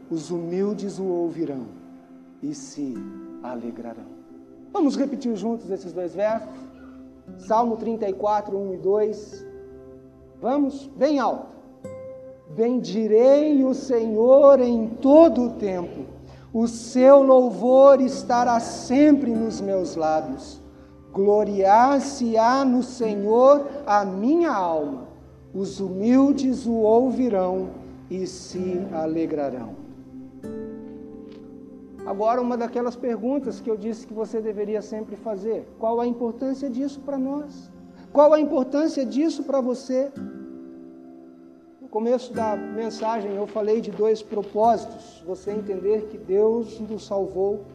Os 0.09 0.31
humildes 0.31 0.97
o 0.97 1.05
ouvirão 1.05 1.67
e 2.41 2.53
se 2.53 2.95
alegrarão. 3.43 4.19
Vamos 4.73 4.95
repetir 4.95 5.35
juntos 5.35 5.69
esses 5.69 5.93
dois 5.93 6.15
versos? 6.15 6.49
Salmo 7.37 7.77
34, 7.77 8.57
1 8.57 8.73
e 8.73 8.77
2. 8.77 9.45
Vamos? 10.41 10.87
Bem 10.95 11.19
alto. 11.19 11.55
Bendirei 12.55 13.63
o 13.63 13.73
Senhor 13.73 14.59
em 14.59 14.87
todo 14.87 15.43
o 15.43 15.49
tempo 15.51 16.18
o 16.53 16.67
seu 16.67 17.21
louvor 17.21 18.01
estará 18.01 18.59
sempre 18.59 19.31
nos 19.31 19.61
meus 19.61 19.95
lábios. 19.95 20.61
Gloriar-se-á 21.13 22.65
no 22.65 22.81
Senhor 22.83 23.67
a 23.85 24.03
minha 24.05 24.51
alma. 24.51 25.07
os 25.51 25.79
humildes 25.79 26.67
o 26.67 26.73
ouvirão 26.73 27.69
e 28.09 28.27
se 28.27 28.85
alegrarão. 28.93 29.75
Agora, 32.05 32.39
uma 32.39 32.55
daquelas 32.55 32.95
perguntas 32.95 33.59
que 33.59 33.69
eu 33.69 33.75
disse 33.75 34.05
que 34.05 34.13
você 34.13 34.39
deveria 34.41 34.81
sempre 34.81 35.15
fazer: 35.15 35.67
qual 35.79 35.99
a 35.99 36.07
importância 36.07 36.69
disso 36.69 36.99
para 37.01 37.17
nós? 37.17 37.71
Qual 38.13 38.33
a 38.33 38.39
importância 38.39 39.05
disso 39.05 39.43
para 39.43 39.61
você? 39.61 40.11
Começo 41.91 42.31
da 42.31 42.55
mensagem 42.55 43.35
eu 43.35 43.47
falei 43.47 43.81
de 43.81 43.89
dois 43.89 44.21
propósitos: 44.21 45.23
você 45.25 45.49
entender 45.49 46.03
que 46.03 46.19
Deus 46.19 46.79
nos 46.79 47.07
salvou 47.07 47.65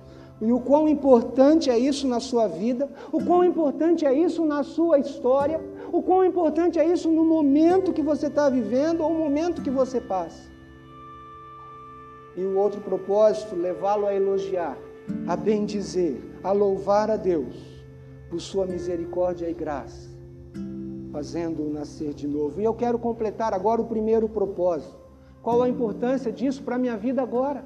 e 0.41 0.53
o 0.53 0.61
quão 0.61 0.89
importante 0.89 1.69
é 1.69 1.77
isso 1.77 2.07
na 2.07 2.21
sua 2.21 2.47
vida, 2.47 2.89
o 3.11 3.25
quão 3.25 3.43
importante 3.43 4.07
é 4.07 4.15
isso 4.15 4.45
na 4.45 4.62
sua 4.62 5.01
história, 5.01 5.61
o 5.93 6.01
quão 6.01 6.25
importante 6.25 6.79
é 6.79 6.87
isso 6.87 7.09
no 7.09 7.25
momento 7.25 7.93
que 7.93 8.03
você 8.03 8.29
está 8.29 8.49
vivendo 8.49 9.03
ou 9.03 9.12
no 9.12 9.19
momento 9.19 9.62
que 9.62 9.71
você 9.71 10.01
passa. 10.01 10.49
E 12.37 12.43
o 12.45 12.57
outro 12.57 12.81
propósito, 12.81 13.57
levá-lo 13.57 14.07
a 14.07 14.15
elogiar, 14.15 14.79
a 15.27 15.35
bendizer, 15.35 16.21
a 16.43 16.53
louvar 16.53 17.11
a 17.11 17.17
Deus 17.17 17.57
por 18.31 18.41
sua 18.41 18.65
misericórdia 18.65 19.51
e 19.51 19.55
graça, 19.55 20.09
fazendo-o 21.15 21.71
nascer 21.71 22.12
de 22.12 22.27
novo. 22.27 22.61
E 22.61 22.65
eu 22.65 22.75
quero 22.75 22.99
completar 22.99 23.55
agora 23.55 23.81
o 23.81 23.87
primeiro 23.95 24.29
propósito. 24.29 24.97
Qual 25.45 25.62
a 25.62 25.69
importância 25.69 26.33
disso 26.33 26.61
para 26.65 26.75
a 26.75 26.79
minha 26.85 26.97
vida 26.97 27.23
agora? 27.23 27.65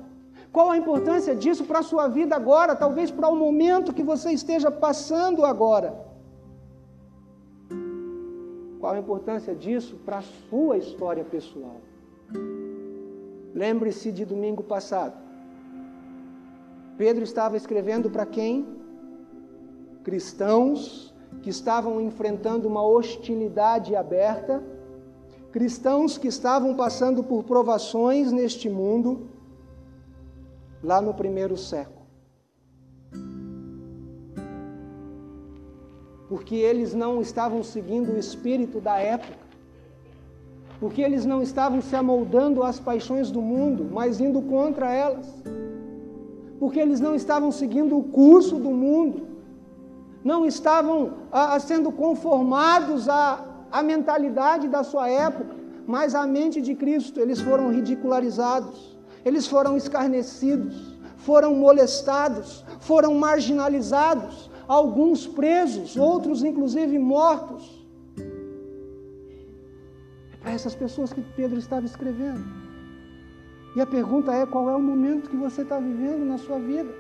Qual 0.53 0.71
a 0.71 0.77
importância 0.77 1.35
disso 1.35 1.65
para 1.65 1.79
a 1.79 1.83
sua 1.91 2.09
vida 2.09 2.37
agora, 2.37 2.77
talvez 2.77 3.11
para 3.11 3.29
o 3.29 3.37
momento 3.45 3.95
que 3.95 4.03
você 4.03 4.33
esteja 4.33 4.71
passando 4.71 5.47
agora? 5.47 5.91
Qual 8.81 8.93
a 8.93 8.99
importância 8.99 9.55
disso 9.55 9.97
para 10.05 10.19
a 10.19 10.27
sua 10.49 10.77
história 10.77 11.25
pessoal? 11.25 11.81
Lembre-se 13.55 14.13
de 14.13 14.27
domingo 14.27 14.63
passado. 14.63 15.17
Pedro 16.99 17.25
estava 17.25 17.57
escrevendo 17.57 18.11
para 18.11 18.27
quem? 18.27 18.67
Cristãos 20.05 21.15
que 21.43 21.51
estavam 21.51 22.01
enfrentando 22.01 22.69
uma 22.69 22.83
hostilidade 22.83 23.95
aberta, 23.95 24.63
cristãos 25.53 26.19
que 26.19 26.29
estavam 26.29 26.75
passando 26.75 27.23
por 27.23 27.45
provações 27.45 28.33
neste 28.33 28.69
mundo 28.69 29.29
lá 30.83 31.01
no 31.01 31.15
primeiro 31.15 31.57
século. 31.57 31.99
Porque 36.29 36.57
eles 36.57 36.93
não 36.93 37.21
estavam 37.21 37.63
seguindo 37.63 38.13
o 38.13 38.19
espírito 38.19 38.81
da 38.81 38.99
época. 38.99 39.49
Porque 40.79 41.01
eles 41.03 41.25
não 41.25 41.43
estavam 41.43 41.81
se 41.81 41.97
amoldando 41.97 42.63
às 42.63 42.79
paixões 42.79 43.31
do 43.31 43.41
mundo, 43.41 43.89
mas 43.91 44.21
indo 44.21 44.43
contra 44.43 44.93
elas. 44.93 45.27
Porque 46.61 46.79
eles 46.79 47.01
não 47.01 47.15
estavam 47.15 47.51
seguindo 47.51 47.99
o 47.99 48.05
curso 48.05 48.57
do 48.57 48.71
mundo. 48.71 49.27
Não 50.31 50.41
estavam 50.53 50.97
ah, 51.33 51.59
sendo 51.71 51.91
conformados 52.03 53.09
à, 53.23 53.23
à 53.79 53.81
mentalidade 53.93 54.67
da 54.77 54.83
sua 54.93 55.07
época, 55.29 55.55
mas 55.95 56.15
à 56.15 56.25
mente 56.37 56.59
de 56.69 56.75
Cristo. 56.83 57.17
Eles 57.25 57.41
foram 57.49 57.67
ridicularizados 57.79 58.99
eles 59.29 59.47
foram 59.47 59.77
escarnecidos, 59.77 60.97
foram 61.17 61.55
molestados, 61.55 62.65
foram 62.81 63.15
marginalizados, 63.15 64.51
alguns 64.67 65.27
presos, 65.27 65.97
outros 65.97 66.43
inclusive 66.43 66.99
mortos. 66.99 67.87
É 70.33 70.37
para 70.41 70.53
essas 70.53 70.75
pessoas 70.75 71.13
que 71.13 71.21
Pedro 71.37 71.59
estava 71.59 71.85
escrevendo. 71.85 72.45
E 73.77 73.81
a 73.81 73.87
pergunta 73.87 74.33
é: 74.33 74.47
qual 74.47 74.71
é 74.71 74.77
o 74.77 74.81
momento 74.81 75.29
que 75.29 75.37
você 75.37 75.63
está 75.63 75.79
vivendo 75.79 76.25
na 76.25 76.39
sua 76.39 76.59
vida? 76.59 76.93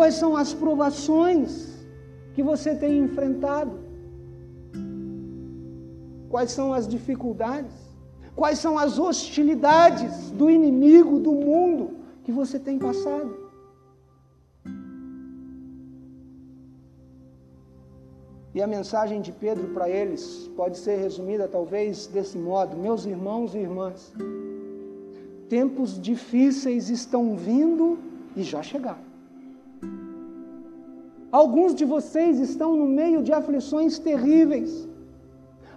Quais 0.00 0.14
são 0.14 0.34
as 0.34 0.54
provações 0.54 1.84
que 2.32 2.42
você 2.42 2.74
tem 2.74 3.00
enfrentado? 3.00 3.78
Quais 6.30 6.52
são 6.52 6.72
as 6.72 6.88
dificuldades? 6.88 7.74
Quais 8.34 8.58
são 8.58 8.78
as 8.78 8.98
hostilidades 8.98 10.30
do 10.30 10.48
inimigo, 10.48 11.18
do 11.18 11.32
mundo 11.32 11.98
que 12.24 12.32
você 12.32 12.58
tem 12.58 12.78
passado? 12.78 13.50
E 18.54 18.62
a 18.62 18.66
mensagem 18.66 19.20
de 19.20 19.32
Pedro 19.32 19.68
para 19.74 19.90
eles 19.90 20.50
pode 20.56 20.78
ser 20.78 20.96
resumida 20.96 21.46
talvez 21.46 22.06
desse 22.06 22.38
modo: 22.38 22.74
Meus 22.74 23.04
irmãos 23.04 23.54
e 23.54 23.58
irmãs, 23.58 24.14
tempos 25.50 26.00
difíceis 26.00 26.88
estão 26.88 27.36
vindo 27.36 27.98
e 28.34 28.42
já 28.42 28.62
chegaram. 28.62 29.09
Alguns 31.32 31.74
de 31.74 31.84
vocês 31.84 32.40
estão 32.40 32.74
no 32.74 32.86
meio 32.86 33.22
de 33.22 33.32
aflições 33.32 33.98
terríveis. 33.98 34.88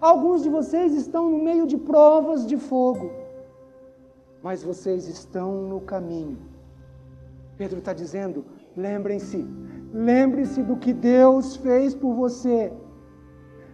Alguns 0.02 0.42
de 0.44 0.50
vocês 0.50 0.94
estão 0.94 1.30
no 1.30 1.38
meio 1.38 1.68
de 1.68 1.78
provas 1.78 2.46
de 2.46 2.58
fogo, 2.58 3.12
mas 4.42 4.64
vocês 4.64 5.08
estão 5.08 5.62
no 5.72 5.80
caminho. 5.80 6.40
Pedro 7.56 7.78
está 7.78 7.94
dizendo: 7.94 8.44
lembrem-se, 8.76 9.46
lembre-se 9.94 10.64
do 10.64 10.76
que 10.76 10.92
Deus 10.92 11.56
fez 11.56 11.94
por 11.94 12.14
você. 12.16 12.74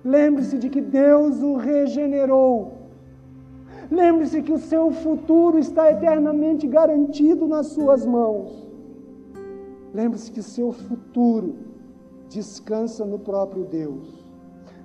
Lembre-se 0.04 0.58
de 0.58 0.70
que 0.70 0.82
Deus 0.82 1.42
o 1.42 1.56
regenerou. 1.56 2.74
Lembre-se 3.90 4.42
que 4.42 4.52
o 4.54 4.60
seu 4.60 4.92
futuro 4.92 5.58
está 5.58 5.90
eternamente 5.90 6.68
garantido 6.68 7.48
nas 7.48 7.68
suas 7.68 8.06
mãos. 8.06 8.68
Lembre-se 9.94 10.32
que 10.32 10.42
o 10.42 10.44
seu 10.44 10.72
futuro 10.72 11.69
descansa 12.30 13.04
no 13.04 13.20
próprio 13.20 13.66
Deus. 13.66 14.24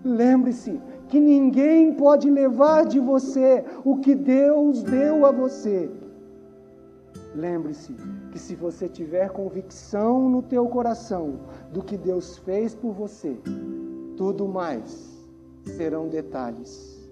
Lembre-se 0.02 0.80
que 1.08 1.20
ninguém 1.20 1.94
pode 1.94 2.30
levar 2.30 2.84
de 2.84 2.98
você 2.98 3.64
o 3.84 3.98
que 3.98 4.14
Deus 4.14 4.82
deu 4.82 5.24
a 5.24 5.30
você. 5.30 5.90
Lembre-se 7.34 7.94
que 8.30 8.38
se 8.38 8.54
você 8.54 8.88
tiver 8.88 9.30
convicção 9.30 10.28
no 10.28 10.42
teu 10.42 10.66
coração 10.68 11.40
do 11.72 11.82
que 11.82 11.96
Deus 11.96 12.38
fez 12.38 12.74
por 12.74 12.92
você, 12.92 13.36
tudo 14.16 14.46
mais 14.46 15.14
serão 15.64 16.08
detalhes. 16.08 17.08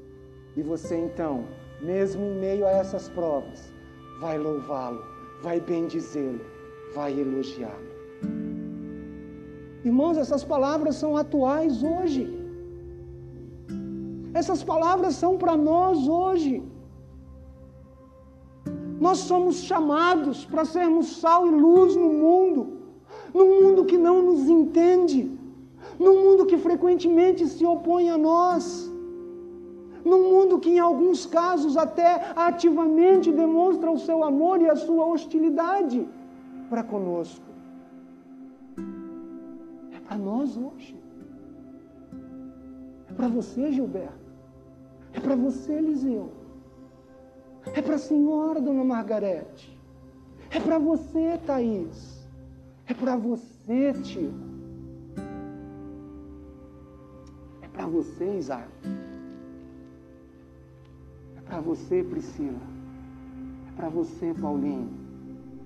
E 0.56 0.62
você 0.62 0.96
então, 0.96 1.44
mesmo 1.80 2.22
em 2.22 2.38
meio 2.38 2.66
a 2.66 2.70
essas 2.70 3.08
provas, 3.08 3.72
vai 4.20 4.38
louvá-lo, 4.38 5.02
vai 5.42 5.60
bendizê-lo, 5.60 6.40
vai 6.94 7.18
elogiá-lo. 7.18 7.91
Irmãos, 9.84 10.16
essas 10.16 10.44
palavras 10.44 10.94
são 10.96 11.16
atuais 11.16 11.82
hoje. 11.82 12.22
Essas 14.40 14.62
palavras 14.62 15.14
são 15.14 15.36
para 15.36 15.56
nós 15.56 16.08
hoje. 16.08 16.62
Nós 19.06 19.18
somos 19.18 19.56
chamados 19.70 20.44
para 20.44 20.64
sermos 20.64 21.06
sal 21.20 21.46
e 21.48 21.50
luz 21.50 21.96
no 21.96 22.10
mundo, 22.24 22.60
num 23.34 23.50
mundo 23.60 23.84
que 23.84 23.98
não 23.98 24.22
nos 24.22 24.48
entende, 24.48 25.20
num 25.98 26.16
mundo 26.24 26.46
que 26.46 26.56
frequentemente 26.56 27.48
se 27.48 27.64
opõe 27.66 28.08
a 28.10 28.16
nós, 28.16 28.64
num 30.04 30.22
mundo 30.32 30.60
que 30.60 30.70
em 30.70 30.78
alguns 30.78 31.26
casos 31.26 31.76
até 31.76 32.32
ativamente 32.36 33.32
demonstra 33.32 33.90
o 33.90 33.98
seu 33.98 34.22
amor 34.22 34.60
e 34.62 34.68
a 34.68 34.76
sua 34.76 35.04
hostilidade 35.06 36.06
para 36.70 36.84
conosco. 36.84 37.51
Para 40.12 40.20
nós 40.20 40.58
hoje. 40.58 40.94
É 43.08 43.14
para 43.14 43.28
você, 43.28 43.72
Gilberto. 43.72 44.12
É 45.14 45.18
para 45.18 45.34
você, 45.34 45.72
Eliseu. 45.72 46.30
É 47.74 47.80
para 47.80 47.94
a 47.94 47.98
senhora, 47.98 48.60
dona 48.60 48.84
Margarete. 48.84 49.74
É 50.50 50.60
para 50.60 50.78
você, 50.78 51.40
Thaís. 51.46 52.28
É 52.86 52.92
para 52.92 53.16
você, 53.16 53.94
tio. 54.02 54.34
É 57.62 57.68
para 57.68 57.86
você, 57.86 58.36
Isaac. 58.36 58.68
É 61.38 61.40
para 61.40 61.60
você, 61.62 62.04
Priscila. 62.04 62.60
É 63.66 63.76
para 63.76 63.88
você, 63.88 64.34
Paulinho. 64.34 64.90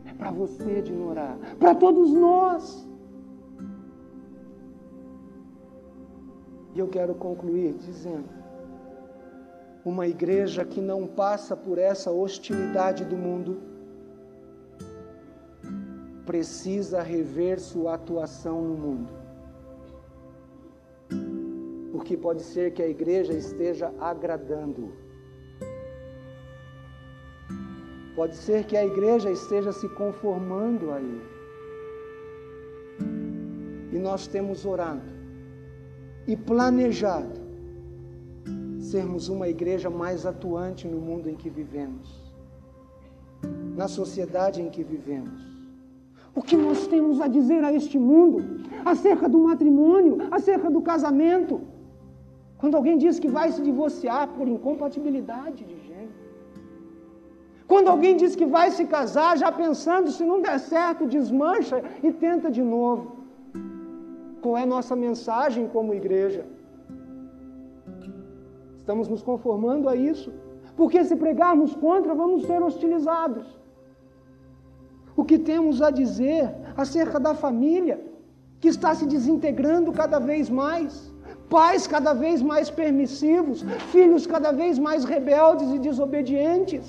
É 0.05 0.13
para 0.13 0.31
você, 0.31 0.83
Dinorá. 0.83 1.37
Para 1.59 1.75
todos 1.75 2.13
nós. 2.13 2.86
E 6.77 6.79
eu 6.79 6.89
quero 6.89 7.15
concluir 7.15 7.73
dizendo 7.73 8.29
uma 9.83 10.07
igreja 10.07 10.63
que 10.63 10.79
não 10.79 11.07
passa 11.07 11.57
por 11.57 11.79
essa 11.79 12.11
hostilidade 12.11 13.03
do 13.03 13.17
mundo, 13.17 13.63
precisa 16.27 17.01
rever 17.01 17.59
sua 17.59 17.95
atuação 17.95 18.61
no 18.63 18.75
mundo. 18.75 19.13
Porque 21.93 22.15
pode 22.15 22.43
ser 22.43 22.73
que 22.73 22.83
a 22.83 22.89
igreja 22.89 23.33
esteja 23.33 23.91
agradando. 23.99 24.93
Pode 28.15 28.37
ser 28.37 28.65
que 28.65 28.77
a 28.77 28.85
igreja 28.85 29.31
esteja 29.31 29.73
se 29.73 29.89
conformando 29.89 30.91
a 30.91 31.01
ele. 31.01 31.27
E 33.93 33.99
nós 33.99 34.27
temos 34.27 34.67
orado 34.67 35.16
e 36.27 36.37
planejado 36.37 37.47
sermos 38.81 39.29
uma 39.29 39.49
igreja 39.49 39.91
mais 39.91 40.25
atuante 40.25 40.87
no 40.87 41.01
mundo 41.01 41.29
em 41.29 41.35
que 41.35 41.51
vivemos, 41.51 42.09
na 43.77 43.89
sociedade 43.89 44.63
em 44.63 44.71
que 44.71 44.83
vivemos. 44.83 45.41
O 46.35 46.43
que 46.43 46.57
nós 46.57 46.87
temos 46.87 47.21
a 47.21 47.27
dizer 47.27 47.65
a 47.65 47.73
este 47.73 47.99
mundo 47.99 48.61
acerca 48.85 49.29
do 49.29 49.39
matrimônio, 49.39 50.19
acerca 50.31 50.71
do 50.71 50.83
casamento? 50.83 51.61
Quando 52.59 52.77
alguém 52.77 52.97
diz 52.99 53.19
que 53.19 53.29
vai 53.29 53.51
se 53.53 53.63
divorciar 53.63 54.29
por 54.29 54.47
incompatibilidade 54.47 55.65
de 55.65 55.77
gênero. 55.87 56.13
Quando 57.67 57.89
alguém 57.89 58.17
diz 58.17 58.37
que 58.37 58.47
vai 58.47 58.71
se 58.71 58.85
casar, 58.85 59.37
já 59.37 59.51
pensando 59.51 60.11
se 60.11 60.25
não 60.25 60.41
der 60.41 60.59
certo, 60.61 61.07
desmancha 61.07 61.83
e 62.03 62.13
tenta 62.13 62.51
de 62.51 62.63
novo. 62.63 63.16
Qual 64.47 64.57
é 64.57 64.65
nossa 64.65 64.95
mensagem 64.95 65.67
como 65.67 65.93
igreja? 65.93 66.43
Estamos 68.79 69.09
nos 69.09 69.21
conformando 69.21 69.89
a 69.89 69.97
isso, 69.97 70.33
porque 70.77 71.05
se 71.05 71.17
pregarmos 71.17 71.75
contra, 71.75 72.15
vamos 72.15 72.47
ser 72.47 72.63
hostilizados. 72.63 73.45
O 75.17 75.25
que 75.25 75.37
temos 75.37 75.83
a 75.83 75.91
dizer 75.91 76.55
acerca 76.77 77.19
da 77.19 77.35
família, 77.35 77.99
que 78.61 78.69
está 78.69 78.95
se 78.95 79.05
desintegrando 79.05 79.91
cada 79.91 80.21
vez 80.21 80.49
mais, 80.49 81.13
pais 81.51 81.89
cada 81.89 82.13
vez 82.15 82.41
mais 82.41 82.71
permissivos, 82.71 83.63
filhos 83.91 84.29
cada 84.29 84.53
vez 84.53 84.79
mais 84.79 85.05
rebeldes 85.05 85.73
e 85.73 85.79
desobedientes. 85.81 86.87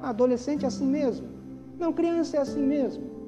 Adolescente 0.00 0.64
é 0.64 0.68
assim 0.68 0.86
mesmo. 0.86 1.26
Não, 1.80 1.92
criança 1.92 2.36
é 2.36 2.40
assim 2.40 2.64
mesmo. 2.64 3.19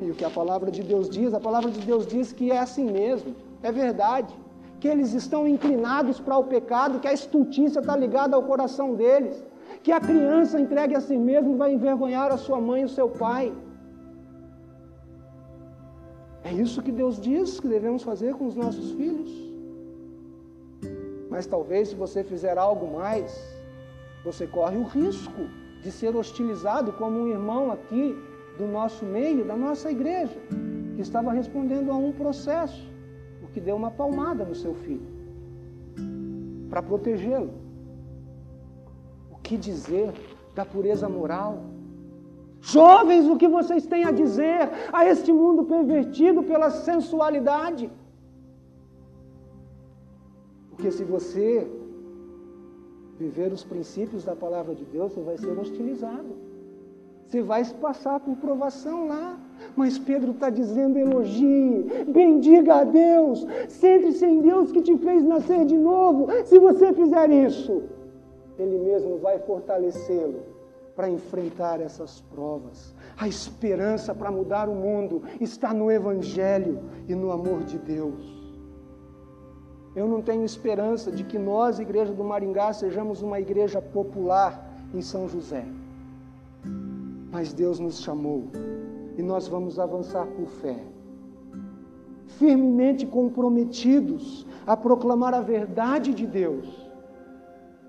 E 0.00 0.10
o 0.10 0.14
que 0.14 0.24
a 0.24 0.30
palavra 0.30 0.70
de 0.70 0.82
Deus 0.82 1.08
diz? 1.08 1.32
A 1.34 1.40
palavra 1.40 1.70
de 1.70 1.80
Deus 1.80 2.06
diz 2.06 2.32
que 2.32 2.50
é 2.50 2.58
assim 2.58 2.84
mesmo. 2.84 3.34
É 3.62 3.70
verdade 3.70 4.34
que 4.80 4.88
eles 4.88 5.14
estão 5.14 5.48
inclinados 5.48 6.20
para 6.20 6.36
o 6.36 6.44
pecado, 6.44 7.00
que 7.00 7.08
a 7.08 7.12
estultícia 7.12 7.80
está 7.80 7.96
ligada 7.96 8.36
ao 8.36 8.42
coração 8.42 8.94
deles, 8.94 9.42
que 9.82 9.92
a 9.92 10.00
criança 10.00 10.60
entregue 10.60 10.94
a 10.94 11.00
si 11.00 11.16
mesmo 11.16 11.56
vai 11.56 11.72
envergonhar 11.72 12.30
a 12.30 12.36
sua 12.36 12.60
mãe 12.60 12.82
e 12.82 12.84
o 12.84 12.88
seu 12.88 13.08
pai. 13.08 13.52
É 16.42 16.52
isso 16.52 16.82
que 16.82 16.92
Deus 16.92 17.18
diz 17.18 17.58
que 17.58 17.66
devemos 17.66 18.02
fazer 18.02 18.34
com 18.34 18.46
os 18.46 18.54
nossos 18.54 18.92
filhos. 18.92 19.32
Mas 21.30 21.46
talvez 21.46 21.88
se 21.88 21.94
você 21.94 22.22
fizer 22.22 22.58
algo 22.58 22.86
mais, 22.98 23.32
você 24.22 24.46
corre 24.46 24.76
o 24.76 24.84
risco 24.84 25.48
de 25.82 25.90
ser 25.90 26.14
hostilizado 26.14 26.92
como 26.92 27.18
um 27.18 27.28
irmão 27.28 27.72
aqui 27.72 28.14
do 28.58 28.66
nosso 28.66 29.04
meio, 29.04 29.44
da 29.44 29.56
nossa 29.56 29.90
igreja, 29.90 30.36
que 30.94 31.02
estava 31.02 31.32
respondendo 31.32 31.90
a 31.90 31.96
um 31.96 32.12
processo 32.12 32.94
que 33.54 33.60
deu 33.60 33.76
uma 33.76 33.92
palmada 34.00 34.44
no 34.44 34.56
seu 34.62 34.74
filho 34.74 35.08
para 36.68 36.82
protegê-lo. 36.82 37.52
O 39.30 39.36
que 39.46 39.56
dizer 39.56 40.12
da 40.56 40.64
pureza 40.64 41.08
moral? 41.08 41.52
Jovens, 42.60 43.26
o 43.28 43.36
que 43.36 43.46
vocês 43.46 43.86
têm 43.86 44.04
a 44.04 44.10
dizer 44.10 44.62
a 44.92 45.06
este 45.06 45.32
mundo 45.32 45.64
pervertido 45.64 46.42
pela 46.42 46.70
sensualidade? 46.70 47.88
Porque 50.70 50.90
se 50.90 51.04
você 51.04 51.48
viver 53.16 53.52
os 53.52 53.62
princípios 53.62 54.24
da 54.24 54.34
palavra 54.34 54.74
de 54.74 54.84
Deus, 54.84 55.12
você 55.12 55.20
vai 55.20 55.38
ser 55.38 55.56
hostilizado. 55.56 56.32
Você 57.26 57.42
vai 57.42 57.64
passar 57.64 58.20
por 58.20 58.36
provação 58.36 59.08
lá. 59.08 59.38
Mas 59.76 59.98
Pedro 59.98 60.32
está 60.32 60.50
dizendo: 60.50 60.98
elogie, 60.98 62.04
bendiga 62.08 62.76
a 62.76 62.84
Deus, 62.84 63.46
centre-se 63.68 64.24
em 64.26 64.40
Deus 64.40 64.70
que 64.70 64.82
te 64.82 64.96
fez 64.98 65.22
nascer 65.22 65.64
de 65.64 65.76
novo. 65.76 66.26
Se 66.44 66.58
você 66.58 66.92
fizer 66.92 67.30
isso, 67.30 67.82
Ele 68.58 68.78
mesmo 68.78 69.18
vai 69.18 69.38
fortalecê-lo 69.38 70.42
para 70.94 71.10
enfrentar 71.10 71.80
essas 71.80 72.20
provas. 72.20 72.94
A 73.16 73.26
esperança 73.26 74.14
para 74.14 74.30
mudar 74.30 74.68
o 74.68 74.74
mundo 74.74 75.22
está 75.40 75.74
no 75.74 75.90
Evangelho 75.90 76.80
e 77.08 77.14
no 77.14 77.32
amor 77.32 77.64
de 77.64 77.78
Deus. 77.78 78.44
Eu 79.94 80.08
não 80.08 80.20
tenho 80.20 80.44
esperança 80.44 81.10
de 81.10 81.22
que 81.22 81.38
nós, 81.38 81.78
Igreja 81.78 82.12
do 82.12 82.24
Maringá, 82.24 82.72
sejamos 82.72 83.22
uma 83.22 83.38
igreja 83.38 83.80
popular 83.80 84.72
em 84.92 85.00
São 85.00 85.28
José. 85.28 85.64
Mas 87.34 87.52
Deus 87.52 87.80
nos 87.80 88.00
chamou 88.00 88.44
e 89.18 89.22
nós 89.22 89.48
vamos 89.48 89.80
avançar 89.80 90.24
por 90.24 90.46
fé, 90.46 90.78
firmemente 92.38 93.04
comprometidos 93.04 94.46
a 94.64 94.76
proclamar 94.76 95.34
a 95.34 95.40
verdade 95.40 96.14
de 96.14 96.28
Deus, 96.28 96.88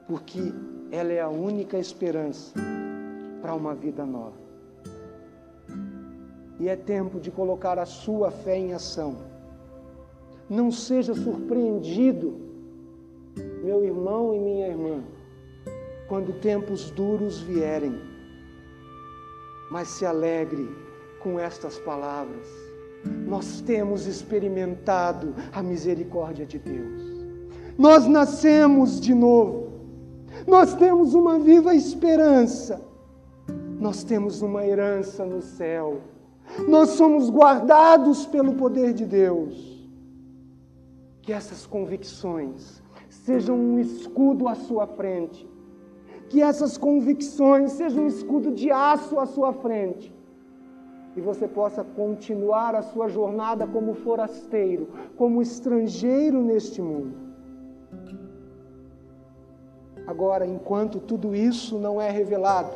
porque 0.08 0.52
ela 0.92 1.14
é 1.14 1.22
a 1.22 1.30
única 1.30 1.78
esperança 1.78 2.56
para 3.40 3.54
uma 3.54 3.76
vida 3.76 4.04
nova. 4.04 4.34
E 6.60 6.68
é 6.68 6.76
tempo 6.76 7.20
de 7.20 7.30
colocar 7.30 7.78
a 7.78 7.86
sua 7.86 8.32
fé 8.32 8.58
em 8.58 8.74
ação. 8.74 9.16
Não 10.50 10.72
seja 10.72 11.14
surpreendido, 11.14 12.34
meu 13.64 13.86
irmão 13.86 14.34
e 14.34 14.40
minha 14.40 14.68
irmã, 14.70 15.04
quando 16.08 16.34
tempos 16.42 16.90
duros 16.90 17.42
vierem, 17.42 18.15
mas 19.76 19.90
se 19.90 20.06
alegre 20.06 20.74
com 21.20 21.38
estas 21.38 21.78
palavras. 21.78 22.48
Nós 23.28 23.60
temos 23.60 24.08
experimentado 24.08 25.36
a 25.52 25.62
misericórdia 25.62 26.46
de 26.46 26.58
Deus. 26.58 27.02
Nós 27.78 28.08
nascemos 28.08 29.02
de 29.02 29.14
novo. 29.14 29.74
Nós 30.48 30.76
temos 30.76 31.14
uma 31.14 31.38
viva 31.38 31.76
esperança. 31.76 32.82
Nós 33.78 34.02
temos 34.02 34.42
uma 34.42 34.66
herança 34.66 35.26
no 35.26 35.42
céu. 35.42 36.00
Nós 36.70 36.92
somos 36.92 37.30
guardados 37.30 38.26
pelo 38.26 38.54
poder 38.54 38.94
de 38.94 39.06
Deus. 39.06 39.90
Que 41.22 41.34
essas 41.34 41.66
convicções 41.66 42.82
sejam 43.10 43.58
um 43.58 43.78
escudo 43.78 44.48
à 44.48 44.56
sua 44.56 44.88
frente. 44.88 45.46
Que 46.30 46.42
essas 46.42 46.78
convicções 46.78 47.74
sejam 47.74 48.04
um 48.04 48.08
escudo 48.08 48.52
de 48.52 48.72
aço 48.72 49.20
à 49.20 49.26
sua 49.26 49.54
frente 49.54 50.14
e 51.16 51.22
você 51.22 51.48
possa 51.48 51.84
continuar 51.84 52.76
a 52.76 52.82
sua 52.82 53.08
jornada 53.08 53.66
como 53.66 53.94
forasteiro, 53.94 54.90
como 55.16 55.42
estrangeiro 55.42 56.42
neste 56.42 56.82
mundo. 56.82 57.16
Agora, 60.06 60.46
enquanto 60.46 61.00
tudo 61.00 61.34
isso 61.34 61.80
não 61.80 62.02
é 62.02 62.12
revelado, 62.12 62.72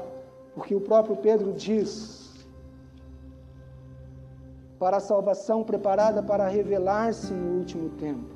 porque 0.56 0.74
o 0.74 0.82
próprio 0.82 1.18
Pedro 1.18 1.54
diz, 1.54 2.47
para 4.80 4.97
a 4.97 5.02
salvação 5.02 5.64
preparada 5.64 6.24
para 6.24 6.47
revelar-se 6.47 7.34
no 7.34 7.60
último 7.60 7.89
tempo, 7.89 8.34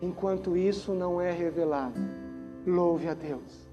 enquanto 0.00 0.56
isso 0.56 0.94
não 0.94 1.20
é 1.20 1.30
revelado, 1.30 2.00
louve 2.66 3.08
a 3.08 3.14
Deus. 3.14 3.63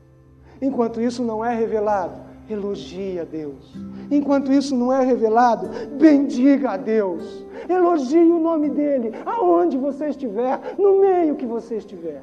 Enquanto 0.62 1.02
isso 1.02 1.24
não 1.24 1.44
é 1.44 1.56
revelado, 1.56 2.22
elogie 2.50 3.20
a 3.20 3.24
Deus. 3.24 3.74
Enquanto 4.12 4.52
isso 4.52 4.76
não 4.76 4.94
é 4.94 5.04
revelado, 5.04 5.70
bendiga 5.98 6.72
a 6.72 6.78
Deus. 6.78 7.46
Elogie 7.68 8.32
o 8.32 8.40
nome 8.40 8.70
dele, 8.70 9.12
aonde 9.26 9.78
você 9.78 10.10
estiver, 10.10 10.76
no 10.78 11.00
meio 11.00 11.36
que 11.36 11.46
você 11.46 11.78
estiver. 11.78 12.22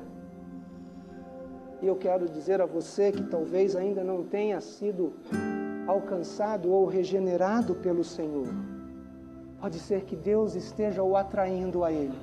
E 1.81 1.87
eu 1.87 1.97
quero 1.97 2.29
dizer 2.29 2.61
a 2.61 2.67
você 2.67 3.13
que 3.13 3.23
talvez 3.25 3.77
ainda 3.77 4.03
não 4.03 4.25
tenha 4.25 4.61
sido 4.61 5.13
alcançado 5.87 6.71
ou 6.71 6.87
regenerado 6.87 7.75
pelo 7.75 8.05
Senhor. 8.05 8.49
Pode 9.61 9.79
ser 9.79 10.03
que 10.03 10.15
Deus 10.15 10.55
esteja 10.55 11.03
o 11.03 11.17
atraindo 11.17 11.83
a 11.83 11.91
Ele. 11.91 12.19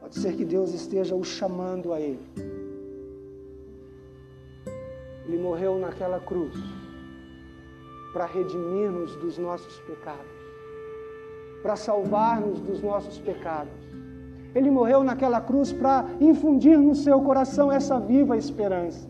Pode 0.00 0.18
ser 0.18 0.34
que 0.34 0.44
Deus 0.44 0.74
esteja 0.74 1.14
o 1.14 1.24
chamando 1.24 1.92
a 1.92 2.00
Ele. 2.00 2.20
Morreu 5.42 5.76
naquela 5.76 6.20
cruz 6.20 6.54
para 8.12 8.26
redimir-nos 8.26 9.16
dos 9.16 9.38
nossos 9.38 9.80
pecados, 9.80 10.20
para 11.62 11.74
salvar-nos 11.74 12.60
dos 12.60 12.80
nossos 12.80 13.18
pecados. 13.18 13.72
Ele 14.54 14.70
morreu 14.70 15.02
naquela 15.02 15.40
cruz 15.40 15.72
para 15.72 16.04
infundir 16.20 16.78
no 16.78 16.94
seu 16.94 17.20
coração 17.22 17.72
essa 17.72 17.98
viva 17.98 18.36
esperança, 18.36 19.08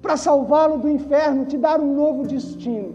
para 0.00 0.16
salvá-lo 0.16 0.78
do 0.78 0.88
inferno, 0.88 1.46
te 1.46 1.58
dar 1.58 1.80
um 1.80 1.94
novo 1.94 2.24
destino, 2.24 2.94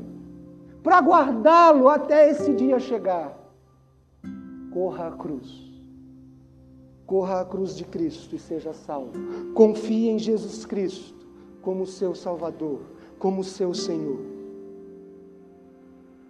para 0.82 1.01
guardá-lo 1.01 1.89
até 1.89 2.30
esse 2.30 2.53
dia 2.53 2.80
chegar. 2.80 3.38
Corra 4.71 5.09
a 5.09 5.11
cruz, 5.11 5.61
corra 7.05 7.41
à 7.41 7.45
cruz 7.45 7.76
de 7.76 7.84
Cristo 7.84 8.34
e 8.34 8.39
seja 8.39 8.71
salvo. 8.71 9.11
Confie 9.53 10.09
em 10.09 10.17
Jesus 10.17 10.65
Cristo 10.65 11.22
como 11.64 11.88
seu 11.88 12.14
Salvador, 12.14 12.82
como 13.18 13.43
seu 13.43 13.74
Senhor. 13.74 14.20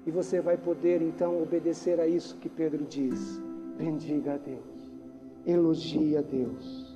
E 0.05 0.11
você 0.11 0.39
vai 0.39 0.57
poder 0.57 1.01
então 1.01 1.41
obedecer 1.41 1.99
a 1.99 2.07
isso 2.07 2.37
que 2.37 2.47
Pedro 2.47 2.85
diz. 2.85 3.41
Bendiga 3.77 4.35
a 4.35 4.37
Deus, 4.37 4.91
elogie 5.45 6.15
a 6.15 6.21
Deus. 6.21 6.95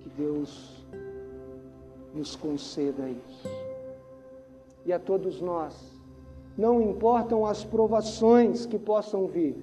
Que 0.00 0.08
Deus 0.10 0.86
nos 2.14 2.36
conceda 2.36 3.08
isso. 3.08 3.48
E 4.86 4.92
a 4.92 4.98
todos 4.98 5.40
nós, 5.40 5.98
não 6.56 6.80
importam 6.80 7.44
as 7.44 7.64
provações 7.64 8.66
que 8.66 8.78
possam 8.78 9.26
vir, 9.26 9.56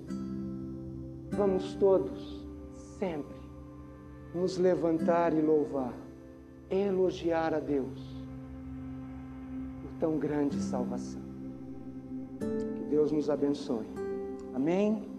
vamos 1.32 1.76
todos, 1.76 2.45
sempre, 2.99 3.36
nos 4.34 4.57
levantar 4.57 5.34
e 5.34 5.41
louvar, 5.41 5.93
elogiar 6.70 7.53
a 7.53 7.59
Deus 7.59 8.01
por 9.82 9.91
tão 9.99 10.18
grande 10.18 10.59
salvação. 10.61 11.22
Que 12.76 12.84
Deus 12.89 13.11
nos 13.11 13.30
abençoe. 13.30 13.88
Amém. 14.53 15.14